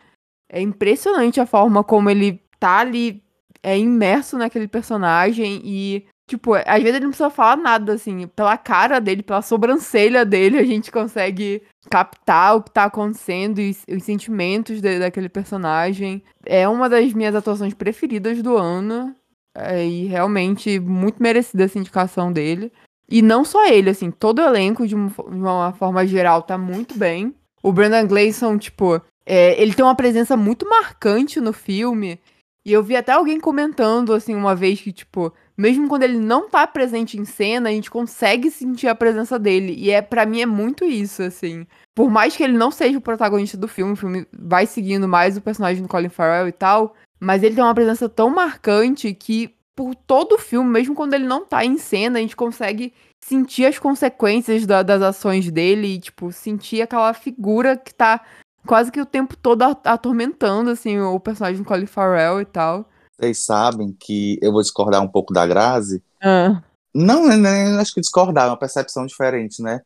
[0.50, 3.24] É impressionante a forma como ele tá ali
[3.62, 8.26] é imerso naquele personagem e Tipo, às vezes ele não precisa falar nada, assim.
[8.28, 13.76] Pela cara dele, pela sobrancelha dele, a gente consegue captar o que tá acontecendo e
[13.88, 16.22] os sentimentos de, daquele personagem.
[16.44, 19.14] É uma das minhas atuações preferidas do ano.
[19.54, 22.70] É, e realmente muito merecida essa indicação dele.
[23.08, 26.58] E não só ele, assim, todo o elenco, de uma, de uma forma geral, tá
[26.58, 27.34] muito bem.
[27.62, 32.20] O Brendan Gleeson, tipo, é, ele tem uma presença muito marcante no filme.
[32.64, 36.48] E eu vi até alguém comentando, assim, uma vez que, tipo, mesmo quando ele não
[36.48, 39.74] tá presente em cena, a gente consegue sentir a presença dele.
[39.76, 41.66] E é para mim é muito isso, assim.
[41.94, 45.36] Por mais que ele não seja o protagonista do filme, o filme vai seguindo mais
[45.36, 49.54] o personagem do Colin Farrell e tal, mas ele tem uma presença tão marcante que
[49.74, 53.66] por todo o filme, mesmo quando ele não tá em cena, a gente consegue sentir
[53.66, 58.22] as consequências da, das ações dele e, tipo, sentir aquela figura que tá
[58.66, 62.88] quase que o tempo todo atormentando, assim, o personagem do Colin Farrell e tal.
[63.18, 66.02] Vocês sabem que eu vou discordar um pouco da Grazi.
[66.22, 66.62] Ah.
[66.94, 69.82] Não, nem, nem acho que discordar, é uma percepção diferente, né?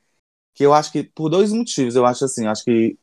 [0.54, 2.96] Que eu acho que, por dois motivos, eu acho assim, eu acho que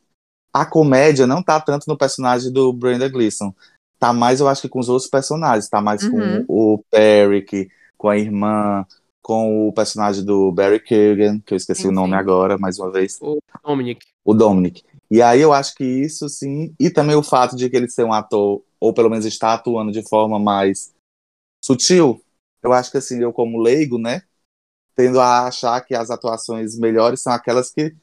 [0.54, 3.54] a comédia não tá tanto no personagem do Brenda Gleeson.
[4.00, 5.70] Tá mais, eu acho que com os outros personagens.
[5.70, 6.46] Tá mais Uhum.
[6.46, 8.86] com o Peric, com a irmã,
[9.22, 12.20] com o personagem do Barry Keoghan, que eu esqueci Sim, o nome sim.
[12.20, 13.18] agora, mais uma vez.
[13.22, 14.06] O Dominic.
[14.24, 14.84] o Dominic.
[15.10, 18.04] E aí eu acho que isso sim, e também o fato de que ele ser
[18.04, 20.94] um ator, ou pelo menos está atuando de forma mais
[21.63, 22.22] sutil,
[22.62, 24.24] eu acho que assim, eu como leigo, né,
[24.98, 27.96] tendo a achar que as atuações melhores são aquelas que,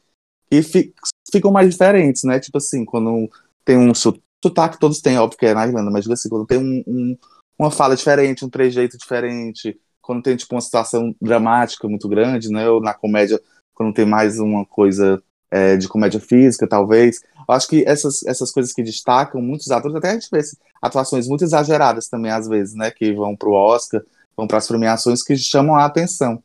[0.49, 0.95] que fi,
[1.31, 2.39] ficam mais diferentes, né?
[2.39, 3.29] Tipo assim, quando
[3.65, 6.85] tem um sotaque, todos têm, óbvio que é na Irlanda, mas assim, quando tem um,
[6.87, 7.19] um,
[7.59, 12.71] uma fala diferente, um trejeito diferente, quando tem tipo uma situação dramática muito grande, né?
[12.71, 13.43] Ou na comédia,
[13.75, 17.21] quando tem mais uma coisa é, de comédia física, talvez.
[17.49, 20.41] Eu acho que essas, essas coisas que destacam muitos atores, até a gente vê
[20.81, 22.91] atuações muito exageradas também, às vezes, né?
[22.91, 24.03] Que vão pro Oscar,
[24.37, 26.43] vão para as premiações que chamam a atenção.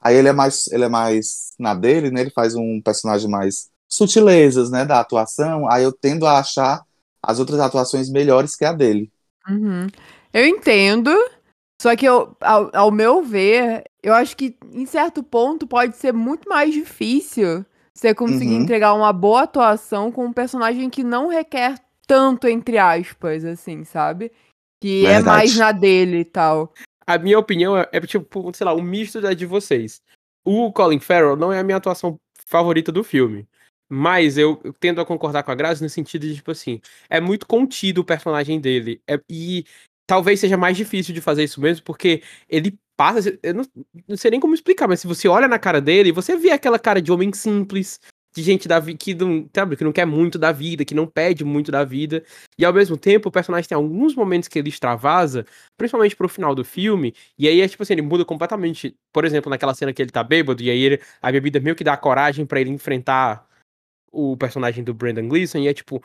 [0.00, 2.22] Aí ele é mais, ele é mais na dele, né?
[2.22, 5.70] Ele faz um personagem mais sutilezas, né, da atuação.
[5.70, 6.82] Aí eu tendo a achar
[7.22, 9.12] as outras atuações melhores que a dele.
[9.46, 9.86] Uhum.
[10.32, 11.10] Eu entendo,
[11.80, 16.12] só que eu, ao, ao, meu ver, eu acho que em certo ponto pode ser
[16.12, 18.62] muito mais difícil você conseguir uhum.
[18.62, 24.32] entregar uma boa atuação com um personagem que não requer tanto, entre aspas, assim, sabe?
[24.80, 25.22] Que Verdade.
[25.22, 26.72] é mais na dele e tal.
[27.06, 30.00] A minha opinião é, é, tipo, sei lá, um misto da de vocês.
[30.44, 33.46] O Colin Farrell não é a minha atuação favorita do filme.
[33.88, 37.20] Mas eu, eu tendo a concordar com a Grazi no sentido de, tipo assim, é
[37.20, 39.02] muito contido o personagem dele.
[39.06, 39.66] É, e
[40.06, 43.38] talvez seja mais difícil de fazer isso mesmo, porque ele passa.
[43.42, 43.64] Eu não,
[44.08, 46.78] não sei nem como explicar, mas se você olha na cara dele, você vê aquela
[46.78, 48.00] cara de homem simples,
[48.34, 51.44] de gente da que não, sabe, que não quer muito da vida, que não pede
[51.44, 52.24] muito da vida.
[52.58, 55.44] E ao mesmo tempo, o personagem tem alguns momentos que ele extravasa,
[55.76, 58.96] principalmente pro final do filme, e aí é tipo assim, ele muda completamente.
[59.12, 61.84] Por exemplo, naquela cena que ele tá bêbado, e aí ele, a bebida meio que
[61.84, 63.46] dá coragem para ele enfrentar
[64.10, 66.02] o personagem do Brandon Gleeson, e é tipo,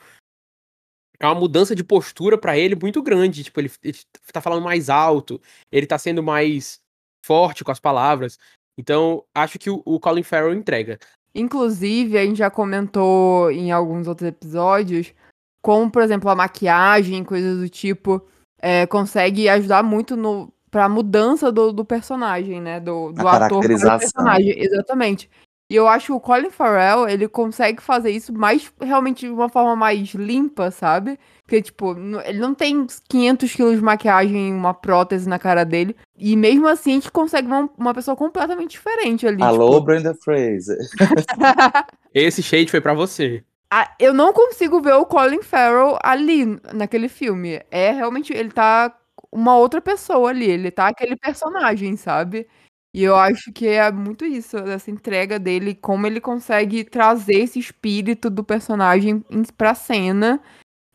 [1.20, 3.44] é uma mudança de postura para ele muito grande.
[3.44, 3.98] Tipo, ele, ele
[4.32, 6.80] tá falando mais alto, ele tá sendo mais
[7.26, 8.38] forte com as palavras.
[8.78, 11.00] Então, acho que o, o Colin Farrell entrega.
[11.34, 15.14] Inclusive, a gente já comentou em alguns outros episódios
[15.62, 18.26] como, por exemplo, a maquiagem, coisas do tipo,
[18.62, 22.80] é, consegue ajudar muito no pra mudança do, do personagem, né?
[22.80, 24.54] Do, do ator para personagem.
[24.58, 25.30] Exatamente.
[25.70, 29.50] E eu acho que o Colin Farrell, ele consegue fazer isso mais, realmente, de uma
[29.50, 31.20] forma mais limpa, sabe?
[31.44, 31.94] Porque, tipo,
[32.26, 35.94] ele não tem 500 quilos de maquiagem, uma prótese na cara dele.
[36.18, 39.44] E mesmo assim, a gente consegue uma, uma pessoa completamente diferente ali.
[39.44, 39.82] Alô, tipo...
[39.82, 40.78] Brenda Fraser.
[42.14, 43.44] Esse shade foi para você.
[43.70, 47.62] Ah, eu não consigo ver o Colin Farrell ali, naquele filme.
[47.70, 48.96] É realmente, ele tá
[49.30, 50.50] uma outra pessoa ali.
[50.50, 52.48] Ele tá aquele personagem, sabe?
[52.94, 57.60] E eu acho que é muito isso, essa entrega dele, como ele consegue trazer esse
[57.60, 59.24] espírito do personagem
[59.58, 60.42] pra cena.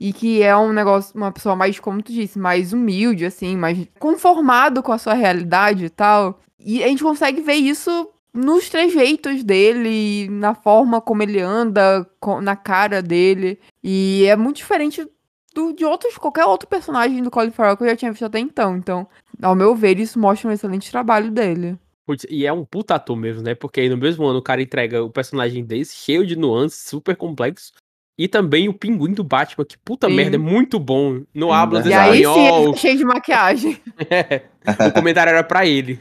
[0.00, 3.78] E que é um negócio, uma pessoa mais, como tu disse, mais humilde, assim, mais
[4.00, 6.40] conformado com a sua realidade e tal.
[6.58, 12.04] E a gente consegue ver isso nos trejeitos dele, na forma como ele anda,
[12.42, 13.60] na cara dele.
[13.80, 15.06] E é muito diferente
[15.54, 18.38] do, de outros, qualquer outro personagem do Colin Farrell que eu já tinha visto até
[18.38, 18.76] então.
[18.76, 19.06] Então,
[19.40, 21.78] ao meu ver, isso mostra um excelente trabalho dele.
[22.04, 23.54] Putz, e é um puta ator mesmo, né?
[23.54, 27.16] Porque aí no mesmo ano o cara entrega o personagem desse, cheio de nuances, super
[27.16, 27.72] complexo.
[28.18, 30.14] E também o pinguim do Batman, que puta sim.
[30.14, 31.22] merda, é muito bom.
[31.34, 33.80] No habla E aí sim, cheio de maquiagem.
[34.10, 34.42] é,
[34.88, 35.98] o comentário era pra ele.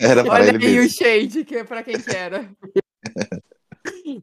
[0.00, 2.48] era pra Olha ele aí o shade, que é pra quem que era.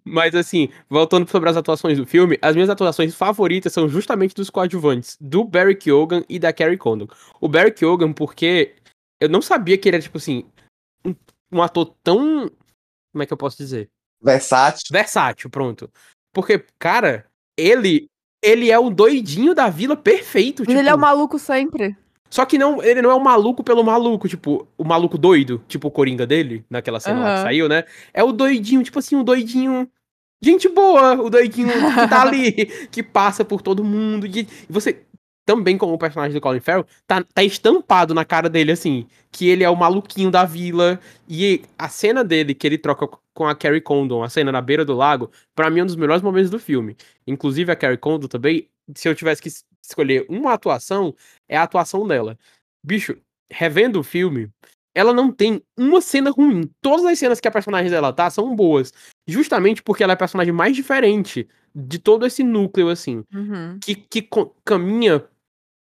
[0.04, 4.50] Mas assim, voltando sobre as atuações do filme, as minhas atuações favoritas são justamente dos
[4.50, 7.08] coadjuvantes, do Barry Keoghan e da Carrie Condon.
[7.40, 8.76] O Barry Keoghan, porque
[9.20, 10.46] eu não sabia que ele era, tipo assim,
[11.06, 11.16] um,
[11.52, 12.50] um ator tão.
[13.12, 13.90] Como é que eu posso dizer?
[14.22, 14.88] Versátil.
[14.92, 15.90] Versátil, pronto.
[16.34, 17.26] Porque, cara,
[17.58, 18.08] ele.
[18.44, 20.64] Ele é o doidinho da vila perfeito.
[20.64, 20.78] Tipo...
[20.78, 21.98] Ele é o maluco sempre.
[22.30, 25.88] Só que não, ele não é o maluco pelo maluco, tipo, o maluco doido, tipo
[25.88, 27.24] o Coringa dele, naquela cena uhum.
[27.24, 27.84] lá que saiu, né?
[28.14, 29.90] É o doidinho, tipo assim, um doidinho.
[30.42, 32.52] Gente boa, o doidinho que tá ali,
[32.92, 34.28] que passa por todo mundo.
[34.28, 35.04] E você,
[35.46, 39.48] também como o personagem do Colin Farrell, tá, tá estampado na cara dele, assim, que
[39.48, 41.00] ele é o maluquinho da vila.
[41.30, 44.84] E a cena dele, que ele troca com a Carrie Condon, a cena na beira
[44.84, 46.98] do lago, para mim é um dos melhores momentos do filme.
[47.28, 49.50] Inclusive a Carrie Condon também, se eu tivesse que
[49.88, 51.16] escolher uma atuação,
[51.48, 52.38] é a atuação dela.
[52.84, 53.18] Bicho,
[53.50, 54.50] revendo o filme,
[54.94, 56.70] ela não tem uma cena ruim.
[56.82, 58.94] Todas as cenas que a personagem dela tá são boas.
[59.28, 63.24] Justamente porque ela é a personagem mais diferente de todo esse núcleo, assim.
[63.34, 63.78] Uhum.
[63.82, 64.28] Que, que
[64.64, 65.26] caminha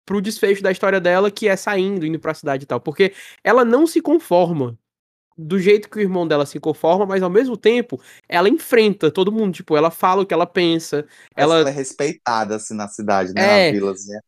[0.06, 2.82] pro desfecho da história dela, que é saindo, indo pra cidade e tal.
[2.82, 3.14] Porque
[3.44, 4.78] ela não se conforma
[5.38, 9.32] do jeito que o irmão dela se conforma, mas ao mesmo tempo ela enfrenta todo
[9.32, 11.06] mundo, tipo, ela fala o que ela pensa.
[11.36, 11.60] Ela...
[11.60, 13.72] ela é respeitada assim na cidade, né, é...
[13.72, 14.22] na vilazinha.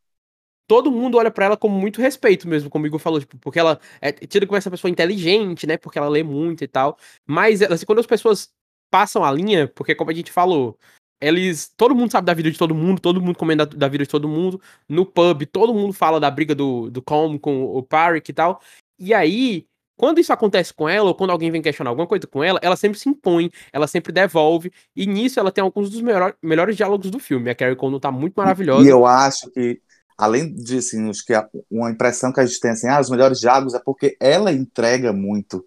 [0.67, 3.57] Todo mundo olha para ela com muito respeito mesmo, como o Igor falou, tipo, porque
[3.57, 5.77] ela é tida como essa pessoa inteligente, né?
[5.77, 6.97] Porque ela lê muito e tal.
[7.25, 8.49] Mas assim, quando as pessoas
[8.91, 10.77] passam a linha, porque como a gente falou,
[11.21, 11.73] eles.
[11.75, 14.09] Todo mundo sabe da vida de todo mundo, todo mundo comenta da, da vida de
[14.09, 14.61] todo mundo.
[14.87, 18.61] No pub, todo mundo fala da briga do, do Com com o Parik e tal.
[18.99, 19.65] E aí,
[19.97, 22.75] quando isso acontece com ela, ou quando alguém vem questionar alguma coisa com ela, ela
[22.77, 24.71] sempre se impõe, ela sempre devolve.
[24.95, 27.49] E nisso ela tem alguns dos melhor, melhores diálogos do filme.
[27.49, 28.83] A Carrie Condon tá muito maravilhosa.
[28.83, 29.81] E eu acho que,
[30.17, 31.33] além disso, assim, acho que
[31.69, 35.11] uma impressão que a gente tem assim, ah, os melhores diálogos é porque ela entrega
[35.13, 35.65] muito.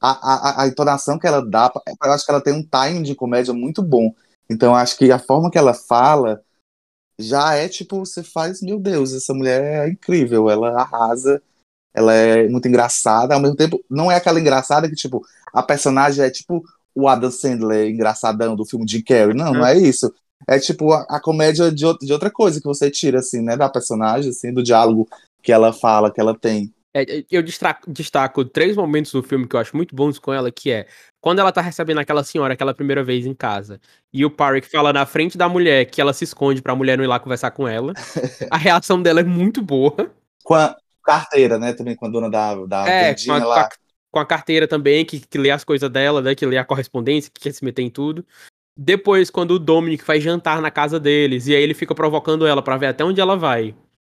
[0.00, 1.72] A, a, a- a entonação que ela dá,
[2.04, 4.14] eu acho que ela tem um timing de comédia muito bom.
[4.50, 6.42] Então, eu acho que a forma que ela fala
[7.18, 11.42] já é tipo, você faz, meu Deus, essa mulher é incrível, ela arrasa,
[11.94, 16.24] ela é muito engraçada, ao mesmo tempo, não é aquela engraçada que, tipo, a personagem
[16.24, 16.62] é tipo
[16.94, 19.34] o Adam Sandler engraçadão do filme de Carrey.
[19.34, 20.12] Não, não é isso.
[20.48, 23.68] É tipo a, a comédia de, de outra coisa que você tira, assim, né, da
[23.68, 25.08] personagem, assim, do diálogo
[25.42, 26.72] que ela fala, que ela tem.
[26.94, 30.32] É, é, eu distra- destaco três momentos do filme que eu acho muito bons com
[30.32, 30.86] ela, que é
[31.20, 33.80] quando ela tá recebendo aquela senhora aquela primeira vez em casa,
[34.12, 37.04] e o Parik fala na frente da mulher que ela se esconde pra mulher não
[37.04, 37.92] ir lá conversar com ela.
[38.50, 39.94] A reação dela é muito boa.
[41.16, 43.68] Carteira, né, também com a dona da, da É, com a, lá.
[44.10, 46.34] com a carteira também, que, que lê as coisas dela, né?
[46.34, 48.24] Que lê a correspondência, que quer se meter em tudo.
[48.76, 52.62] Depois, quando o Dominic faz jantar na casa deles, e aí ele fica provocando ela
[52.62, 53.74] pra ver até onde ela vai.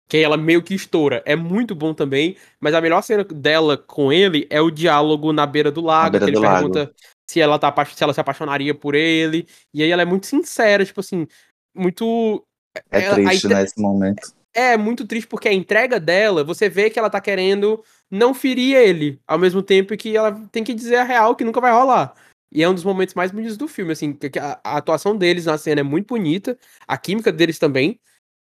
[0.09, 1.23] Que aí ela meio que estoura.
[1.25, 5.47] É muito bom também, mas a melhor cena dela com ele é o diálogo na
[5.47, 6.71] beira do lago, beira que ele do lago.
[6.71, 6.93] pergunta
[7.31, 9.47] se ela, tá, se ela se apaixonaria por ele.
[9.73, 11.27] E aí ela é muito sincera, tipo assim,
[11.75, 12.45] muito.
[12.91, 14.40] É ela- triste, aí- né, esse momento.
[14.61, 18.77] É muito triste porque a entrega dela, você vê que ela tá querendo não ferir
[18.77, 22.15] ele, ao mesmo tempo que ela tem que dizer a real que nunca vai rolar.
[22.53, 25.57] E é um dos momentos mais bonitos do filme, assim, a, a atuação deles na
[25.57, 28.01] cena é muito bonita, a química deles também,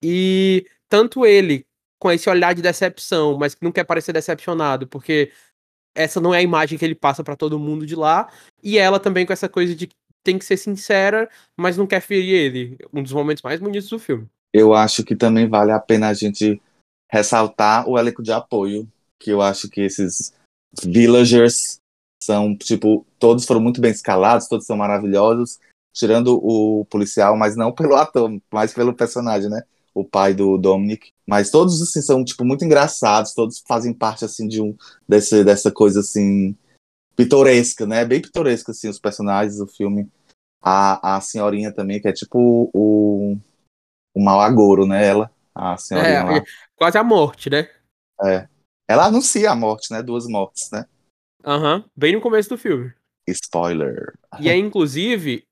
[0.04, 1.66] e tanto ele
[2.00, 5.32] com esse olhar de decepção, mas que não quer parecer decepcionado, porque
[5.96, 8.32] essa não é a imagem que ele passa pra todo mundo de lá,
[8.64, 9.90] e ela também com essa coisa de
[10.24, 12.78] tem que ser sincera, mas não quer ferir ele.
[12.94, 14.30] Um dos momentos mais bonitos do filme.
[14.58, 16.60] Eu acho que também vale a pena a gente
[17.12, 20.34] ressaltar o elenco de apoio, que eu acho que esses
[20.84, 21.78] villagers
[22.24, 25.60] são, tipo, todos foram muito bem escalados, todos são maravilhosos,
[25.94, 29.62] tirando o policial, mas não pelo ator, mas pelo personagem, né?
[29.94, 31.12] O pai do Dominic.
[31.24, 34.76] Mas todos, assim, são, tipo, muito engraçados, todos fazem parte, assim, de um,
[35.08, 36.56] desse, dessa coisa, assim,
[37.16, 38.04] pitoresca, né?
[38.04, 40.10] Bem pitoresca, assim, os personagens do filme.
[40.64, 43.38] A, a senhorinha também, que é tipo o,
[44.18, 45.06] o mau agouro, né?
[45.06, 46.38] Ela, a senhorinha lá.
[46.38, 46.44] É,
[46.76, 47.70] quase a morte, né?
[48.88, 50.02] Ela anuncia a morte, né?
[50.02, 50.86] Duas mortes, né?
[51.46, 52.92] Aham, bem no começo do filme.
[53.30, 54.14] Spoiler.
[54.40, 55.46] E aí, inclusive,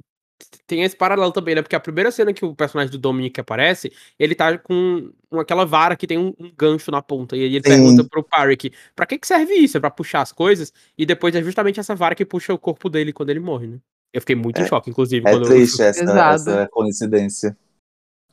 [0.65, 1.61] tem esse paralelo também, né?
[1.61, 5.95] Porque a primeira cena que o personagem do Dominic aparece, ele tá com aquela vara
[5.95, 7.37] que tem um, um gancho na ponta.
[7.37, 7.69] E aí ele Sim.
[7.69, 9.77] pergunta pro Parik, pra que que serve isso?
[9.77, 10.73] É pra puxar as coisas?
[10.97, 13.79] E depois é justamente essa vara que puxa o corpo dele quando ele morre, né?
[14.11, 16.33] Eu fiquei muito em É- choque, inclusive, É quando triste essa, Pesado.
[16.33, 17.57] essa coincidência.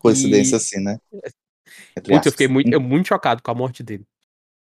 [0.03, 0.99] Coincidência, E- assim, né?
[2.07, 2.23] Eu.
[2.23, 4.05] Fiquei muito, eu muito chocado com a morte dele.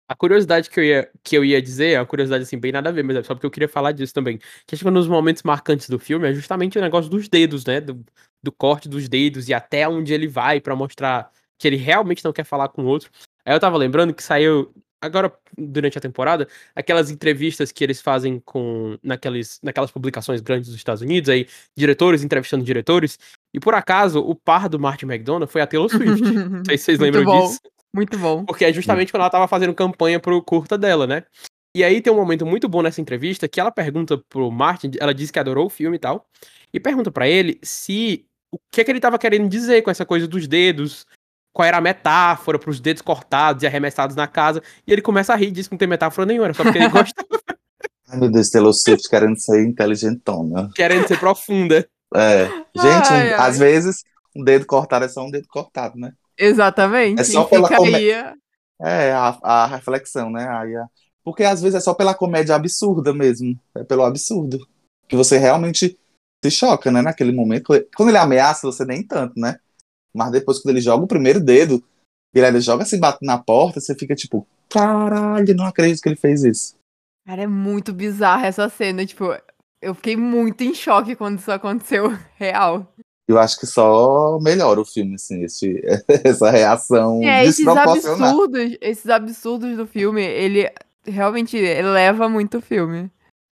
[0.09, 2.90] A curiosidade que eu, ia, que eu ia dizer, é uma curiosidade assim, bem nada
[2.90, 4.38] a ver, mas é só porque eu queria falar disso também.
[4.66, 7.64] Que acho que um dos momentos marcantes do filme é justamente o negócio dos dedos,
[7.64, 7.81] né?
[7.81, 8.05] Do,
[8.42, 12.33] do corte dos dedos e até onde ele vai pra mostrar que ele realmente não
[12.33, 13.11] quer falar com o outro.
[13.44, 18.40] Aí eu tava lembrando que saiu, agora durante a temporada, aquelas entrevistas que eles fazem
[18.44, 23.18] com naqueles, naquelas publicações grandes dos Estados Unidos, aí diretores entrevistando diretores.
[23.52, 26.22] E por acaso, o par do Martin McDonough foi a Taylor Swift.
[26.32, 27.46] Não sei se vocês Muito lembram bom.
[27.46, 27.60] disso.
[27.94, 28.44] Muito bom.
[28.44, 31.24] Porque é justamente quando ela tava fazendo campanha pro curta dela, né?
[31.76, 35.12] E aí tem um momento muito bom nessa entrevista que ela pergunta pro Martin, ela
[35.12, 36.26] diz que adorou o filme e tal,
[36.72, 40.04] e pergunta pra ele se o que é que ele tava querendo dizer com essa
[40.04, 41.06] coisa dos dedos,
[41.52, 45.36] qual era a metáfora pros dedos cortados e arremessados na casa, e ele começa a
[45.36, 47.24] rir, diz que não tem metáfora nenhuma, era só porque ele gosta,
[48.08, 50.70] Ai, meu Deus, Taylor Swift querendo ser inteligentona.
[50.74, 51.86] querendo ser profunda.
[52.14, 52.44] É.
[52.46, 53.48] Gente, um- Ai, ai.
[53.48, 54.02] às vezes,
[54.36, 56.12] um dedo cortado é só um dedo cortado, né?
[56.38, 57.20] Exatamente.
[57.20, 58.10] É só pela aí.
[58.80, 60.46] É, a, a reflexão, né?
[60.48, 60.86] Aí, a-
[61.24, 63.58] Porque às vezes é só pela comédia absurda mesmo.
[63.76, 64.58] É pelo absurdo.
[65.08, 65.96] Que você realmente
[66.44, 67.00] se choca, né?
[67.00, 67.68] Naquele momento.
[67.96, 69.56] Quando ele ameaça, você nem tanto, né?
[70.14, 71.83] Mas depois, quando ele joga o primeiro dedo,
[72.35, 76.16] ele ainda joga assim, bate na porta, você fica tipo, caralho, não acredito que ele
[76.16, 76.75] fez isso.
[77.27, 79.07] Cara, é muito bizarra essa cena.
[79.07, 79.37] Tipo,
[79.81, 82.16] eu fiquei muito em choque quando isso aconteceu.
[82.37, 82.92] Real.
[83.29, 85.80] Eu acho que só melhora o filme, assim, esse,
[86.24, 90.70] essa reação É, esses absurdos, esses absurdos do filme, ele
[91.05, 93.11] realmente eleva muito o filme.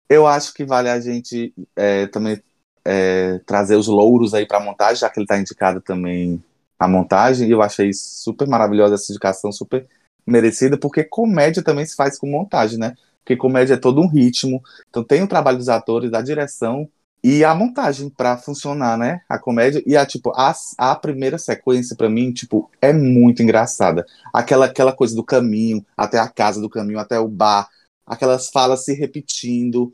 [0.08, 2.42] Eu acho que vale a gente é, também
[2.86, 6.42] é, trazer os louros aí pra montagem, já que ele tá indicado também
[6.78, 9.88] a montagem, e eu achei super maravilhosa essa indicação, super
[10.26, 12.96] merecida, porque comédia também se faz com montagem, né?
[13.24, 16.90] Porque comédia é todo um ritmo, então tem o trabalho dos atores, da direção,
[17.24, 19.22] e a montagem para funcionar, né?
[19.28, 24.06] A comédia e a tipo a, a primeira sequência para mim, tipo, é muito engraçada.
[24.32, 27.68] Aquela aquela coisa do caminho até a casa do caminho até o bar,
[28.06, 29.92] aquelas falas se repetindo,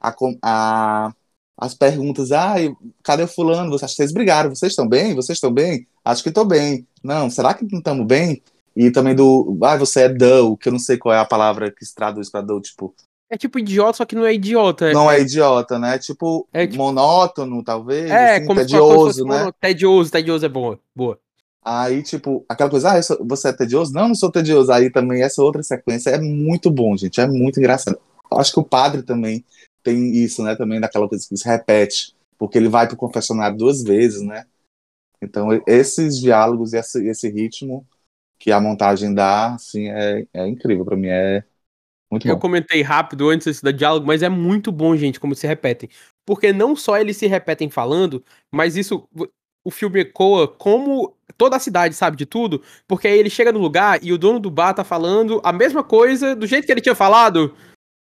[0.00, 1.12] a, a
[1.60, 2.54] as perguntas, ah,
[3.02, 3.70] cadê o fulano?
[3.70, 5.14] Vocês, vocês brigaram, vocês estão bem?
[5.14, 5.86] Vocês estão bem?
[6.04, 6.86] Acho que estou bem.
[7.02, 8.42] Não, será que não estamos bem?
[8.76, 11.70] E também do, ah, você é dull, que eu não sei qual é a palavra
[11.70, 12.94] que se traduz para dull, tipo,
[13.30, 14.92] é tipo idiota, só que não é idiota.
[14.92, 15.96] Não é, é idiota, né?
[15.98, 16.82] Tipo, é, tipo...
[16.82, 18.10] monótono, talvez.
[18.10, 19.52] É, assim, como tedioso, né?
[19.60, 20.80] Tedioso, tedioso é boa.
[20.94, 21.16] boa.
[21.64, 23.24] Aí, tipo, aquela coisa, ah, sou...
[23.24, 23.92] você é tedioso?
[23.92, 24.72] Não, não sou tedioso.
[24.72, 27.20] Aí também essa outra sequência é muito bom, gente.
[27.20, 28.00] É muito engraçado.
[28.32, 29.44] Acho que o padre também
[29.84, 30.56] tem isso, né?
[30.56, 32.16] Também daquela coisa que se repete.
[32.36, 34.44] Porque ele vai pro confessionário duas vezes, né?
[35.22, 37.86] Então, esses diálogos e esse, esse ritmo
[38.38, 40.84] que a montagem dá, assim, é, é incrível.
[40.84, 41.44] para mim é
[42.10, 45.46] muito eu comentei rápido antes desse da diálogo, mas é muito bom, gente, como se
[45.46, 45.88] repetem.
[46.26, 49.08] Porque não só eles se repetem falando, mas isso
[49.64, 53.60] o filme ecoa como toda a cidade sabe de tudo, porque aí ele chega no
[53.60, 56.80] lugar e o dono do bar tá falando a mesma coisa do jeito que ele
[56.80, 57.54] tinha falado.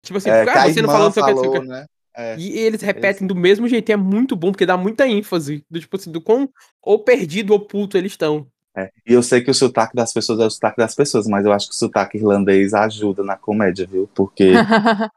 [0.05, 1.85] Tipo assim, é, ah, você não falou, falou que, né?
[2.17, 2.35] É.
[2.35, 3.27] E eles repetem eles...
[3.27, 6.19] do mesmo jeito, e é muito bom, porque dá muita ênfase, do tipo assim, do
[6.19, 6.49] quão
[6.81, 8.47] ou perdido ou puto eles estão.
[8.75, 11.45] É, e eu sei que o sotaque das pessoas é o sotaque das pessoas, mas
[11.45, 14.09] eu acho que o sotaque irlandês ajuda na comédia, viu?
[14.13, 14.53] Porque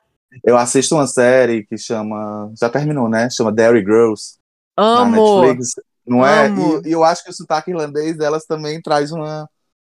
[0.44, 2.52] eu assisto uma série que chama.
[2.58, 3.28] Já terminou, né?
[3.28, 4.38] Chama Dairy Girls.
[4.76, 5.40] Amo!
[5.40, 5.74] Na Netflix,
[6.06, 6.48] não é?
[6.48, 9.46] E, e, eu acho que o sotaque irlandês delas também traz uma.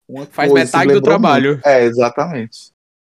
[0.07, 1.51] uma Faz coisa, metade do trabalho.
[1.53, 1.65] Muito.
[1.65, 2.70] É, exatamente.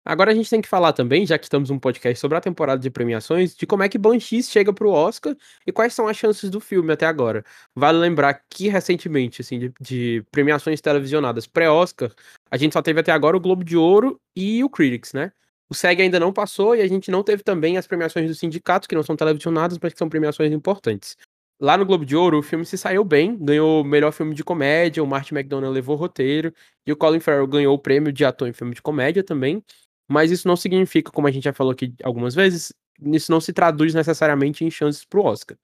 [0.05, 2.79] Agora a gente tem que falar também, já que estamos num podcast sobre a temporada
[2.79, 5.35] de premiações, de como é que Banshees chega pro Oscar
[5.65, 7.43] e quais são as chances do filme até agora.
[7.75, 12.11] Vale lembrar que recentemente, assim, de, de premiações televisionadas pré-Oscar,
[12.51, 15.31] a gente só teve até agora o Globo de Ouro e o Critics, né?
[15.67, 18.87] O SEG ainda não passou e a gente não teve também as premiações do sindicato,
[18.87, 21.17] que não são televisionadas, mas que são premiações importantes.
[21.59, 24.43] Lá no Globo de Ouro, o filme se saiu bem, ganhou o melhor filme de
[24.43, 26.53] comédia, o Martin McDonagh levou o roteiro,
[26.85, 29.63] e o Colin Farrell ganhou o prêmio de ator em filme de comédia também.
[30.07, 33.51] Mas isso não significa, como a gente já falou aqui algumas vezes, isso não se
[33.51, 35.57] traduz necessariamente em chances pro Oscar.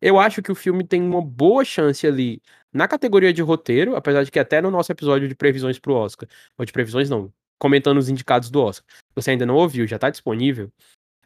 [0.00, 2.40] Eu acho que o filme tem uma boa chance ali
[2.72, 6.28] na categoria de roteiro, apesar de que até no nosso episódio de previsões pro Oscar,
[6.56, 10.08] ou de previsões não, comentando os indicados do Oscar, você ainda não ouviu, já tá
[10.08, 10.70] disponível.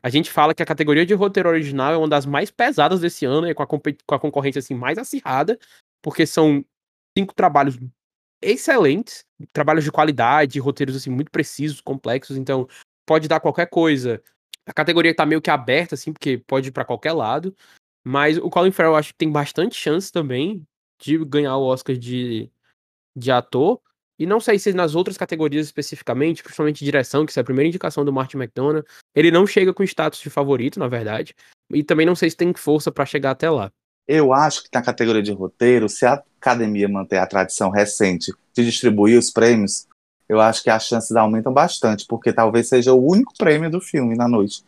[0.03, 3.25] A gente fala que a categoria de roteiro original é uma das mais pesadas desse
[3.25, 5.59] ano, e com a, com a concorrência assim mais acirrada,
[6.03, 6.65] porque são
[7.17, 7.79] cinco trabalhos
[8.43, 12.68] excelentes, trabalhos de qualidade, roteiros assim muito precisos, complexos, então
[13.07, 14.22] pode dar qualquer coisa.
[14.66, 17.55] A categoria tá meio que aberta assim, porque pode ir para qualquer lado,
[18.05, 20.66] mas o Colin Farrell acho que tem bastante chance também
[21.01, 22.51] de ganhar o Oscar de,
[23.16, 23.80] de ator.
[24.18, 28.05] E não sei se nas outras categorias especificamente, principalmente direção, que é a primeira indicação
[28.05, 31.35] do Martin McDonagh, ele não chega com status de favorito, na verdade.
[31.72, 33.72] E também não sei se tem força para chegar até lá.
[34.07, 38.64] Eu acho que na categoria de roteiro, se a academia manter a tradição recente de
[38.64, 39.86] distribuir os prêmios,
[40.28, 44.14] eu acho que as chances aumentam bastante, porque talvez seja o único prêmio do filme
[44.14, 44.62] na noite.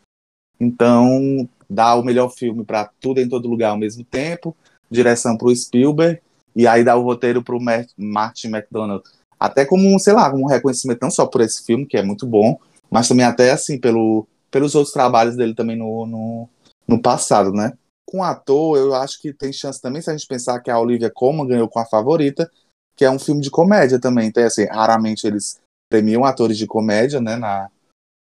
[0.58, 4.56] Então, dá o melhor filme para tudo em todo lugar ao mesmo tempo,
[4.90, 6.20] direção para o Spielberg,
[6.54, 7.60] e aí dá o roteiro para o
[7.96, 9.02] Martin McDonald.
[9.38, 12.58] Até como, sei lá, um reconhecimento não só por esse filme, que é muito bom,
[12.90, 16.48] mas também até assim pelo, pelos outros trabalhos dele também no, no,
[16.88, 17.72] no passado, né?
[18.06, 21.10] Com ator, eu acho que tem chance também, se a gente pensar que a Olivia
[21.10, 22.48] Colman ganhou com a favorita,
[22.94, 24.28] que é um filme de comédia também.
[24.28, 27.68] Então, assim, raramente eles premiam atores de comédia, né, na,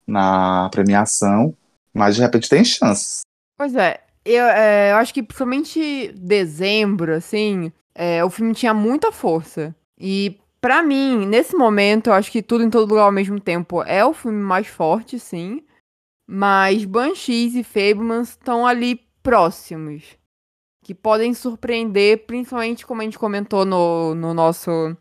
[0.08, 1.56] na premiação,
[1.94, 3.22] mas de repente tem chances.
[3.58, 9.12] Pois é, eu, é, eu acho que principalmente dezembro, assim, é, o filme tinha muita
[9.12, 9.76] força.
[10.00, 13.84] E para mim, nesse momento, eu acho que tudo em todo lugar ao mesmo tempo
[13.84, 15.64] é o filme mais forte, sim.
[16.28, 20.18] Mas Banshees e Fablemans estão ali próximos.
[20.84, 24.98] Que podem surpreender, principalmente como a gente comentou no, no nosso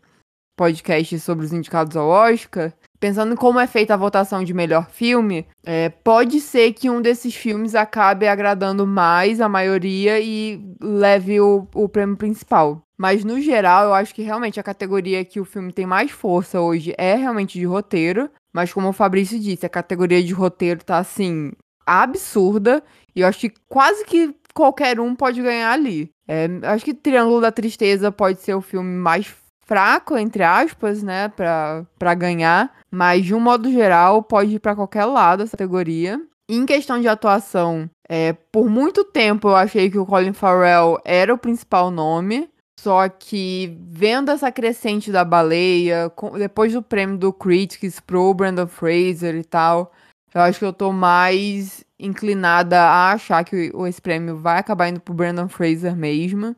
[0.55, 2.71] podcast sobre os indicados ao Oscar.
[2.99, 7.01] Pensando em como é feita a votação de melhor filme, é, pode ser que um
[7.01, 12.83] desses filmes acabe agradando mais a maioria e leve o, o prêmio principal.
[12.97, 16.59] Mas no geral, eu acho que realmente a categoria que o filme tem mais força
[16.59, 18.29] hoje é realmente de roteiro.
[18.53, 21.51] Mas como o Fabrício disse, a categoria de roteiro tá assim
[21.89, 22.83] absurda.
[23.15, 26.11] E eu acho que quase que qualquer um pode ganhar ali.
[26.27, 29.33] É, acho que Triângulo da Tristeza pode ser o filme mais
[29.65, 32.71] fraco, entre aspas, né, pra, pra ganhar.
[32.91, 36.19] Mas, de um modo geral, pode ir para qualquer lado essa categoria.
[36.49, 41.33] Em questão de atuação, é, por muito tempo eu achei que o Colin Farrell era
[41.33, 42.49] o principal nome.
[42.79, 48.67] Só que vendo essa crescente da baleia, com, depois do prêmio do Critics pro Brandon
[48.67, 49.91] Fraser e tal,
[50.33, 54.99] Eu acho que eu tô mais inclinada a achar que esse prêmio vai acabar indo
[54.99, 56.55] pro Brandon Fraser mesmo.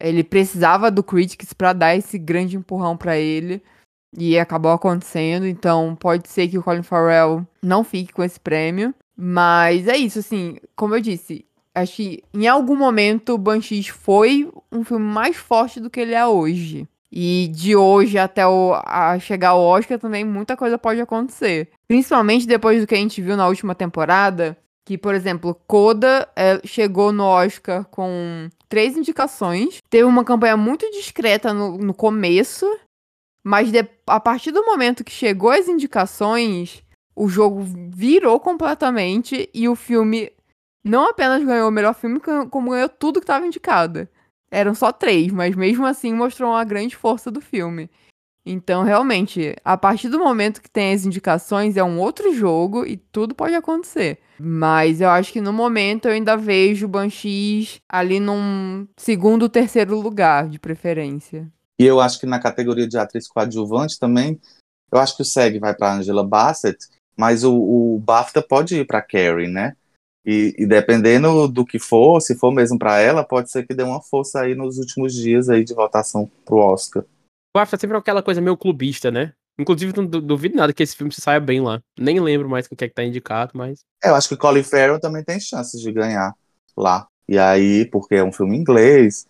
[0.00, 3.62] Ele precisava do Critics para dar esse grande empurrão para ele.
[4.16, 8.94] E acabou acontecendo, então pode ser que o Colin Farrell não fique com esse prêmio.
[9.16, 11.44] Mas é isso, assim, como eu disse,
[11.74, 16.14] acho que em algum momento o Banshees foi um filme mais forte do que ele
[16.14, 16.88] é hoje.
[17.16, 21.70] E de hoje até o, a chegar ao Oscar também muita coisa pode acontecer.
[21.86, 26.60] Principalmente depois do que a gente viu na última temporada, que, por exemplo, Coda é,
[26.66, 29.80] chegou no Oscar com três indicações.
[29.88, 32.66] Teve uma campanha muito discreta no, no começo.
[33.44, 36.82] Mas de, a partir do momento que chegou as indicações,
[37.14, 40.32] o jogo virou completamente e o filme
[40.82, 42.18] não apenas ganhou o melhor filme,
[42.50, 44.08] como ganhou tudo que estava indicado.
[44.54, 47.90] Eram só três, mas mesmo assim mostrou uma grande força do filme.
[48.46, 52.96] Então, realmente, a partir do momento que tem as indicações, é um outro jogo e
[52.96, 54.18] tudo pode acontecer.
[54.38, 60.48] Mas eu acho que no momento eu ainda vejo Banshees ali num segundo, terceiro lugar,
[60.48, 61.50] de preferência.
[61.78, 64.38] E eu acho que na categoria de atriz coadjuvante também,
[64.92, 66.78] eu acho que o SEG vai para Angela Bassett,
[67.16, 69.74] mas o, o BAFTA pode ir para Carrie, né?
[70.26, 73.82] E, e, dependendo do que for, se for mesmo para ela, pode ser que dê
[73.82, 77.02] uma força aí nos últimos dias aí de votação pro Oscar.
[77.02, 79.32] O BAFTA sempre é aquela coisa meio clubista, né?
[79.58, 81.80] Inclusive, não duvido nada que esse filme se saia bem lá.
[81.98, 83.80] Nem lembro mais o que é que tá indicado, mas.
[84.02, 86.34] É, eu acho que Colin Farrell também tem chances de ganhar
[86.76, 87.06] lá.
[87.28, 89.26] E aí, porque é um filme inglês.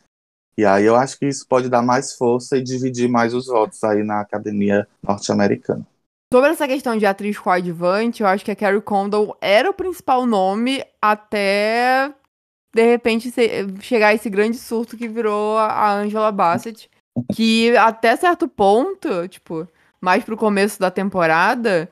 [0.57, 3.83] E aí eu acho que isso pode dar mais força e dividir mais os votos
[3.85, 5.87] aí na academia norte-americana.
[6.33, 10.27] Sobre essa questão de atriz coadjuvante, eu acho que a Carrie Condon era o principal
[10.27, 12.13] nome até
[12.75, 13.33] de repente
[13.81, 16.91] chegar esse grande surto que virou a Angela Bassett,
[17.33, 19.69] que até certo ponto, tipo,
[20.01, 21.89] mais pro começo da temporada,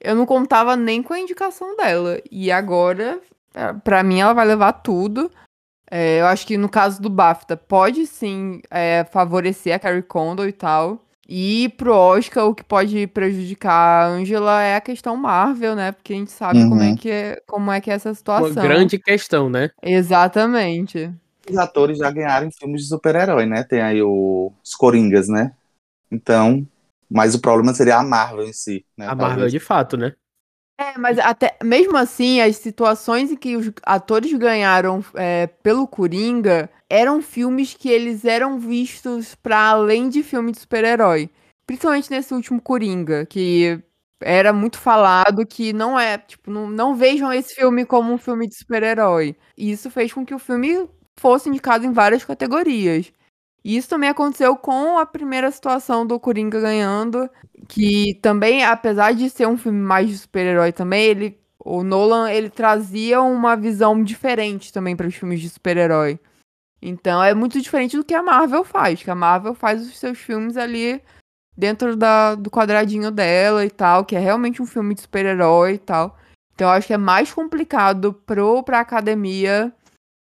[0.00, 2.20] eu não contava nem com a indicação dela.
[2.30, 3.20] E agora,
[3.54, 5.30] é, para mim, ela vai levar tudo.
[5.88, 10.46] É, eu acho que no caso do BAFTA, pode sim é, favorecer a Carrie Condon
[10.46, 11.05] e tal.
[11.28, 15.90] E pro Oscar, o que pode prejudicar a Angela é a questão Marvel, né?
[15.90, 16.68] Porque a gente sabe uhum.
[16.68, 18.50] como, é que é, como é que é essa situação.
[18.50, 19.70] Uma grande questão, né?
[19.82, 21.12] Exatamente.
[21.50, 23.64] Os atores já ganharam filmes de super-herói, né?
[23.64, 24.52] Tem aí o...
[24.64, 25.52] os Coringas, né?
[26.10, 26.64] Então,
[27.10, 29.06] mas o problema seria a Marvel em si, né?
[29.06, 29.28] A Talvez.
[29.28, 30.14] Marvel de fato, né?
[30.78, 36.68] É, mas até mesmo assim, as situações em que os atores ganharam é, pelo Coringa
[36.90, 41.30] eram filmes que eles eram vistos para além de filme de super-herói.
[41.66, 43.82] Principalmente nesse último Coringa, que
[44.20, 48.46] era muito falado que não é, tipo, não, não vejam esse filme como um filme
[48.46, 49.34] de super-herói.
[49.56, 50.86] E isso fez com que o filme
[51.18, 53.10] fosse indicado em várias categorias.
[53.66, 57.28] Isso também aconteceu com a primeira situação do Coringa ganhando,
[57.66, 62.48] que também, apesar de ser um filme mais de super-herói também, ele o Nolan ele
[62.48, 66.16] trazia uma visão diferente também para os filmes de super-herói.
[66.80, 70.16] Então é muito diferente do que a Marvel faz, que a Marvel faz os seus
[70.16, 71.02] filmes ali
[71.56, 75.78] dentro da, do quadradinho dela e tal, que é realmente um filme de super-herói e
[75.78, 76.16] tal.
[76.54, 79.72] Então eu acho que é mais complicado pro, pra academia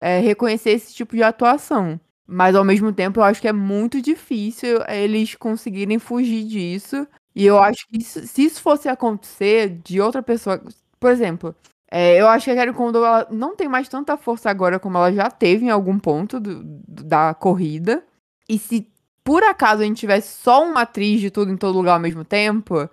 [0.01, 1.99] é, reconhecer esse tipo de atuação.
[2.27, 7.07] Mas ao mesmo tempo eu acho que é muito difícil eles conseguirem fugir disso.
[7.35, 10.61] E eu acho que isso, se isso fosse acontecer de outra pessoa.
[10.99, 11.55] Por exemplo,
[11.91, 13.01] é, eu acho que a Carrie Condon
[13.31, 17.33] não tem mais tanta força agora como ela já teve em algum ponto do, da
[17.33, 18.03] corrida.
[18.49, 18.89] E se
[19.23, 22.23] por acaso a gente tivesse só uma atriz de tudo em todo lugar ao mesmo
[22.23, 22.89] tempo,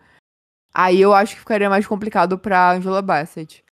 [0.74, 3.64] aí eu acho que ficaria mais complicado pra Angela Bassett.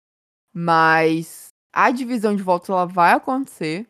[0.54, 3.88] Mas a divisão de votos ela vai acontecer.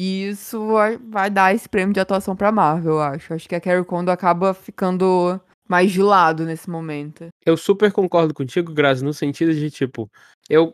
[0.00, 0.64] E isso
[1.08, 3.34] vai, dar esse prêmio de atuação pra Marvel, eu acho.
[3.34, 7.26] Acho que a Carrie Condon acaba ficando mais de lado nesse momento.
[7.44, 10.08] Eu super concordo contigo, Grazi, no sentido de, tipo,
[10.48, 10.72] eu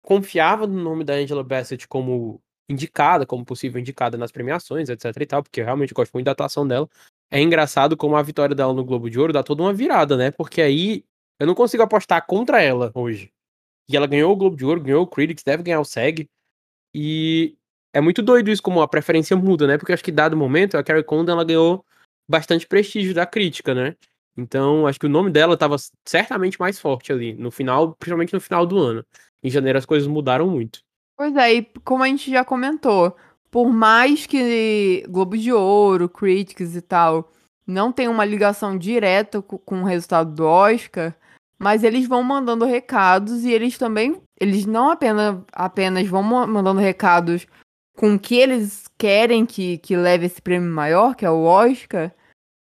[0.00, 2.40] confiava no nome da Angela Bassett como
[2.70, 6.30] indicada, como possível indicada nas premiações, etc e tal, porque eu realmente gosto muito da
[6.30, 6.88] atuação dela.
[7.32, 10.30] É engraçado como a vitória dela no Globo de Ouro dá toda uma virada, né?
[10.30, 11.04] Porque aí
[11.40, 13.32] eu não consigo apostar contra ela hoje.
[13.90, 16.28] E ela ganhou o Globo de Ouro, ganhou o Critics, deve ganhar o SEG.
[16.94, 17.56] E
[17.92, 19.76] é muito doido isso, como a preferência muda, né?
[19.76, 21.84] Porque acho que dado momento, a Carrie Condon ela ganhou
[22.28, 23.94] bastante prestígio da crítica, né?
[24.36, 25.76] Então, acho que o nome dela estava
[26.06, 29.04] certamente mais forte ali, no final, principalmente no final do ano.
[29.42, 30.80] Em janeiro as coisas mudaram muito.
[31.16, 33.14] Pois é, e como a gente já comentou,
[33.50, 37.30] por mais que Globo de Ouro, Critics e tal,
[37.66, 41.14] não tenham uma ligação direta com o resultado do Oscar,
[41.58, 47.46] mas eles vão mandando recados e eles também, eles não apenas, apenas vão mandando recados
[47.96, 52.12] com o que eles querem que, que leve esse prêmio maior, que é o Oscar,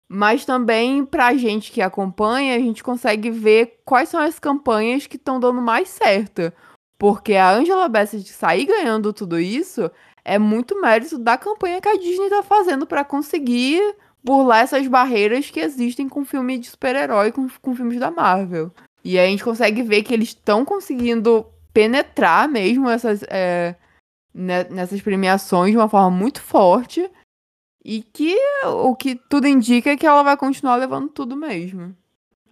[0.10, 5.16] Mas também, pra gente que acompanha, a gente consegue ver quais são as campanhas que
[5.16, 6.54] estão dando mais certo.
[7.00, 9.92] Porque a Angela Bassett sair ganhando tudo isso
[10.24, 13.82] é muito mérito da campanha que a Disney tá fazendo para conseguir
[14.24, 18.72] burlar essas barreiras que existem com filme de super-herói, com, com filmes da Marvel.
[19.04, 23.76] E a gente consegue ver que eles estão conseguindo penetrar mesmo essas, é,
[24.34, 27.10] nessas premiações de uma forma muito forte.
[27.86, 31.96] E que o que tudo indica é que ela vai continuar levando tudo mesmo.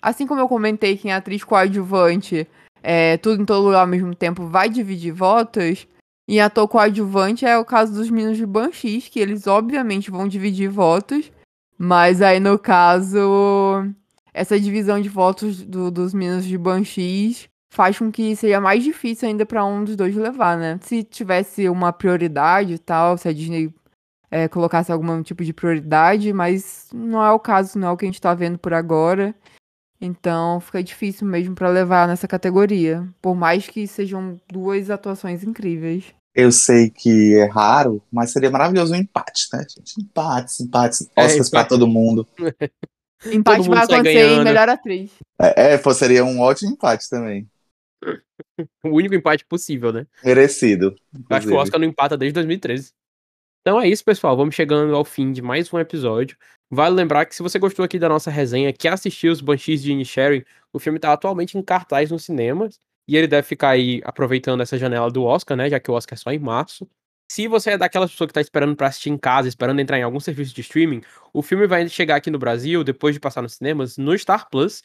[0.01, 2.47] Assim como eu comentei que em atriz coadjuvante,
[2.83, 5.87] é, tudo em todo lugar ao mesmo tempo vai dividir votos,
[6.27, 10.69] em ator coadjuvante é o caso dos meninos de Banshees, que eles obviamente vão dividir
[10.69, 11.31] votos,
[11.77, 13.85] mas aí no caso,
[14.33, 19.29] essa divisão de votos do, dos meninos de Banshees faz com que seja mais difícil
[19.29, 20.77] ainda para um dos dois levar, né?
[20.83, 23.73] Se tivesse uma prioridade e tal, se a Disney
[24.29, 28.05] é, colocasse algum tipo de prioridade, mas não é o caso, não é o que
[28.05, 29.33] a gente tá vendo por agora.
[30.01, 36.05] Então fica difícil mesmo para levar nessa categoria, por mais que sejam duas atuações incríveis.
[36.35, 40.01] Eu sei que é raro, mas seria maravilhoso um empate, né, gente?
[40.01, 42.27] Empates, empates, é, Oscars para todo mundo.
[43.31, 45.11] empate vai acontecer em melhor atriz.
[45.39, 47.47] É, é, seria um ótimo empate também.
[48.83, 50.05] o único empate possível, né?
[50.23, 50.95] Merecido.
[51.13, 51.25] Inclusive.
[51.29, 52.93] Acho que o Oscar não empata desde 2013.
[53.61, 54.35] Então é isso, pessoal.
[54.35, 56.35] Vamos chegando ao fim de mais um episódio.
[56.69, 59.91] Vale lembrar que se você gostou aqui da nossa resenha, que assistiu os Banshees de
[59.91, 60.43] Inisherin,
[60.73, 62.79] o filme está atualmente em cartaz nos cinemas.
[63.07, 65.69] E ele deve ficar aí aproveitando essa janela do Oscar, né?
[65.69, 66.87] Já que o Oscar é só em março.
[67.31, 70.03] Se você é daquelas pessoas que está esperando para assistir em casa, esperando entrar em
[70.03, 71.01] algum serviço de streaming,
[71.33, 74.83] o filme vai chegar aqui no Brasil, depois de passar nos cinemas, no Star Plus.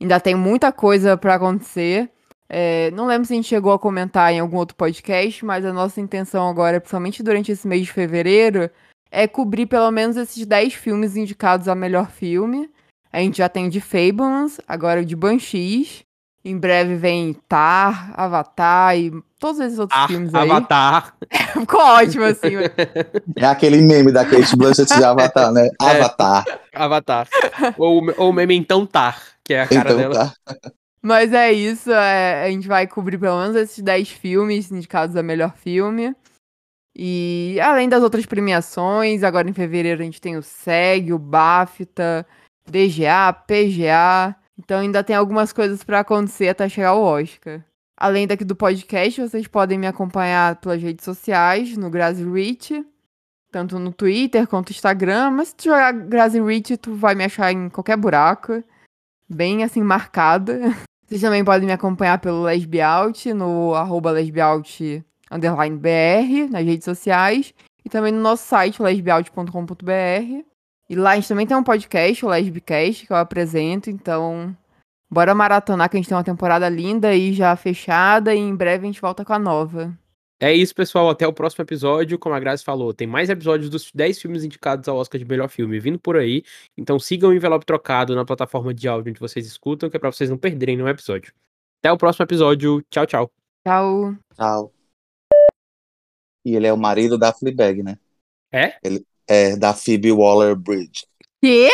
[0.00, 2.10] Ainda tem muita coisa para acontecer.
[2.48, 5.72] É, não lembro se a gente chegou a comentar em algum outro podcast, mas a
[5.72, 8.68] nossa intenção agora, principalmente durante esse mês de fevereiro,
[9.12, 12.68] é cobrir pelo menos esses 10 filmes indicados a melhor filme.
[13.12, 16.04] A gente já tem o de Fablemans, agora o de Banshees.
[16.44, 20.48] Em breve vem Tar, Avatar e todos esses outros ah, filmes aí.
[20.48, 21.14] Avatar.
[21.52, 22.54] Ficou ótimo, assim.
[23.36, 25.68] É aquele meme da Kate Blanchett de Avatar, né?
[25.80, 25.84] É.
[25.84, 26.44] Avatar.
[26.48, 27.28] É, Avatar.
[27.76, 30.32] ou, ou o meme Então Tar, que é a cara então, dela.
[30.44, 30.72] Tá.
[31.02, 35.22] Mas é isso, é, a gente vai cobrir pelo menos esses 10 filmes indicados a
[35.22, 36.14] melhor filme.
[36.94, 42.26] E além das outras premiações, agora em fevereiro a gente tem o SEG, o BAFTA,
[42.70, 44.36] DGA, PGA.
[44.58, 47.64] Então ainda tem algumas coisas para acontecer até chegar o Oscar.
[47.96, 52.84] Além daqui do podcast, vocês podem me acompanhar pelas redes sociais, no Grazi Rich,
[53.50, 55.32] tanto no Twitter quanto no Instagram.
[55.32, 58.62] Mas se tu jogar Grazi Rich, tu vai me achar em qualquer buraco.
[59.28, 60.60] Bem assim, marcada.
[61.06, 64.12] Vocês também podem me acompanhar pelo Lesbiaut, no arroba
[66.50, 67.54] nas redes sociais.
[67.84, 70.44] E também no nosso site, lesbiaut.com.br.
[70.88, 74.56] E lá a gente também tem um podcast, o Lesbicast, que eu apresento, então
[75.10, 78.84] bora maratonar que a gente tem uma temporada linda e já fechada e em breve
[78.84, 79.96] a gente volta com a nova.
[80.40, 81.10] É isso, pessoal.
[81.10, 82.18] Até o próximo episódio.
[82.18, 85.48] Como a Grazi falou, tem mais episódios dos 10 filmes indicados ao Oscar de melhor
[85.48, 86.44] filme vindo por aí.
[86.76, 90.12] Então sigam o envelope trocado na plataforma de áudio onde vocês escutam, que é pra
[90.12, 91.32] vocês não perderem nenhum episódio.
[91.80, 92.82] Até o próximo episódio.
[92.88, 93.30] Tchau, tchau.
[93.66, 94.16] Tchau.
[94.34, 94.72] Tchau.
[96.44, 97.98] E ele é o marido da Fleabag, né?
[98.52, 98.78] É?
[98.82, 101.06] Ele, é, da Phoebe Waller-Bridge.
[101.42, 101.70] Quê?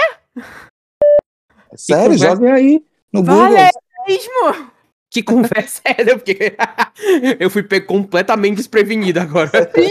[1.76, 3.70] Sério, joguem aí no vale Google.
[4.06, 4.70] mesmo?
[5.10, 6.16] Que conversa é essa?
[6.16, 6.56] Porque
[7.38, 9.50] eu fui completamente desprevenido agora.
[9.74, 9.90] Sim,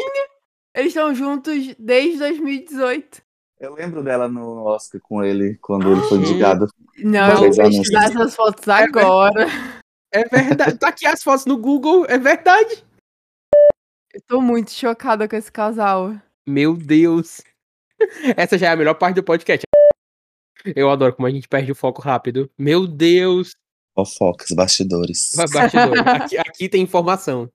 [0.76, 3.22] eles estão juntos desde 2018.
[3.60, 6.68] Eu lembro dela no Oscar com ele, quando ele foi indicado.
[6.98, 9.48] Não, eu vou pesquisar essas fotos é agora.
[10.12, 10.78] É verdade.
[10.78, 12.84] Tá aqui as fotos no Google, é verdade.
[14.14, 16.14] Eu tô muito chocada com esse casal.
[16.46, 17.42] Meu Deus.
[18.38, 19.64] Essa já é a melhor parte do podcast.
[20.76, 22.50] Eu adoro como a gente perde o foco rápido.
[22.58, 23.52] Meu Deus!
[23.96, 25.32] Fofocas, bastidores.
[25.36, 26.08] Ba- Bastidor.
[26.08, 27.50] aqui, aqui tem informação.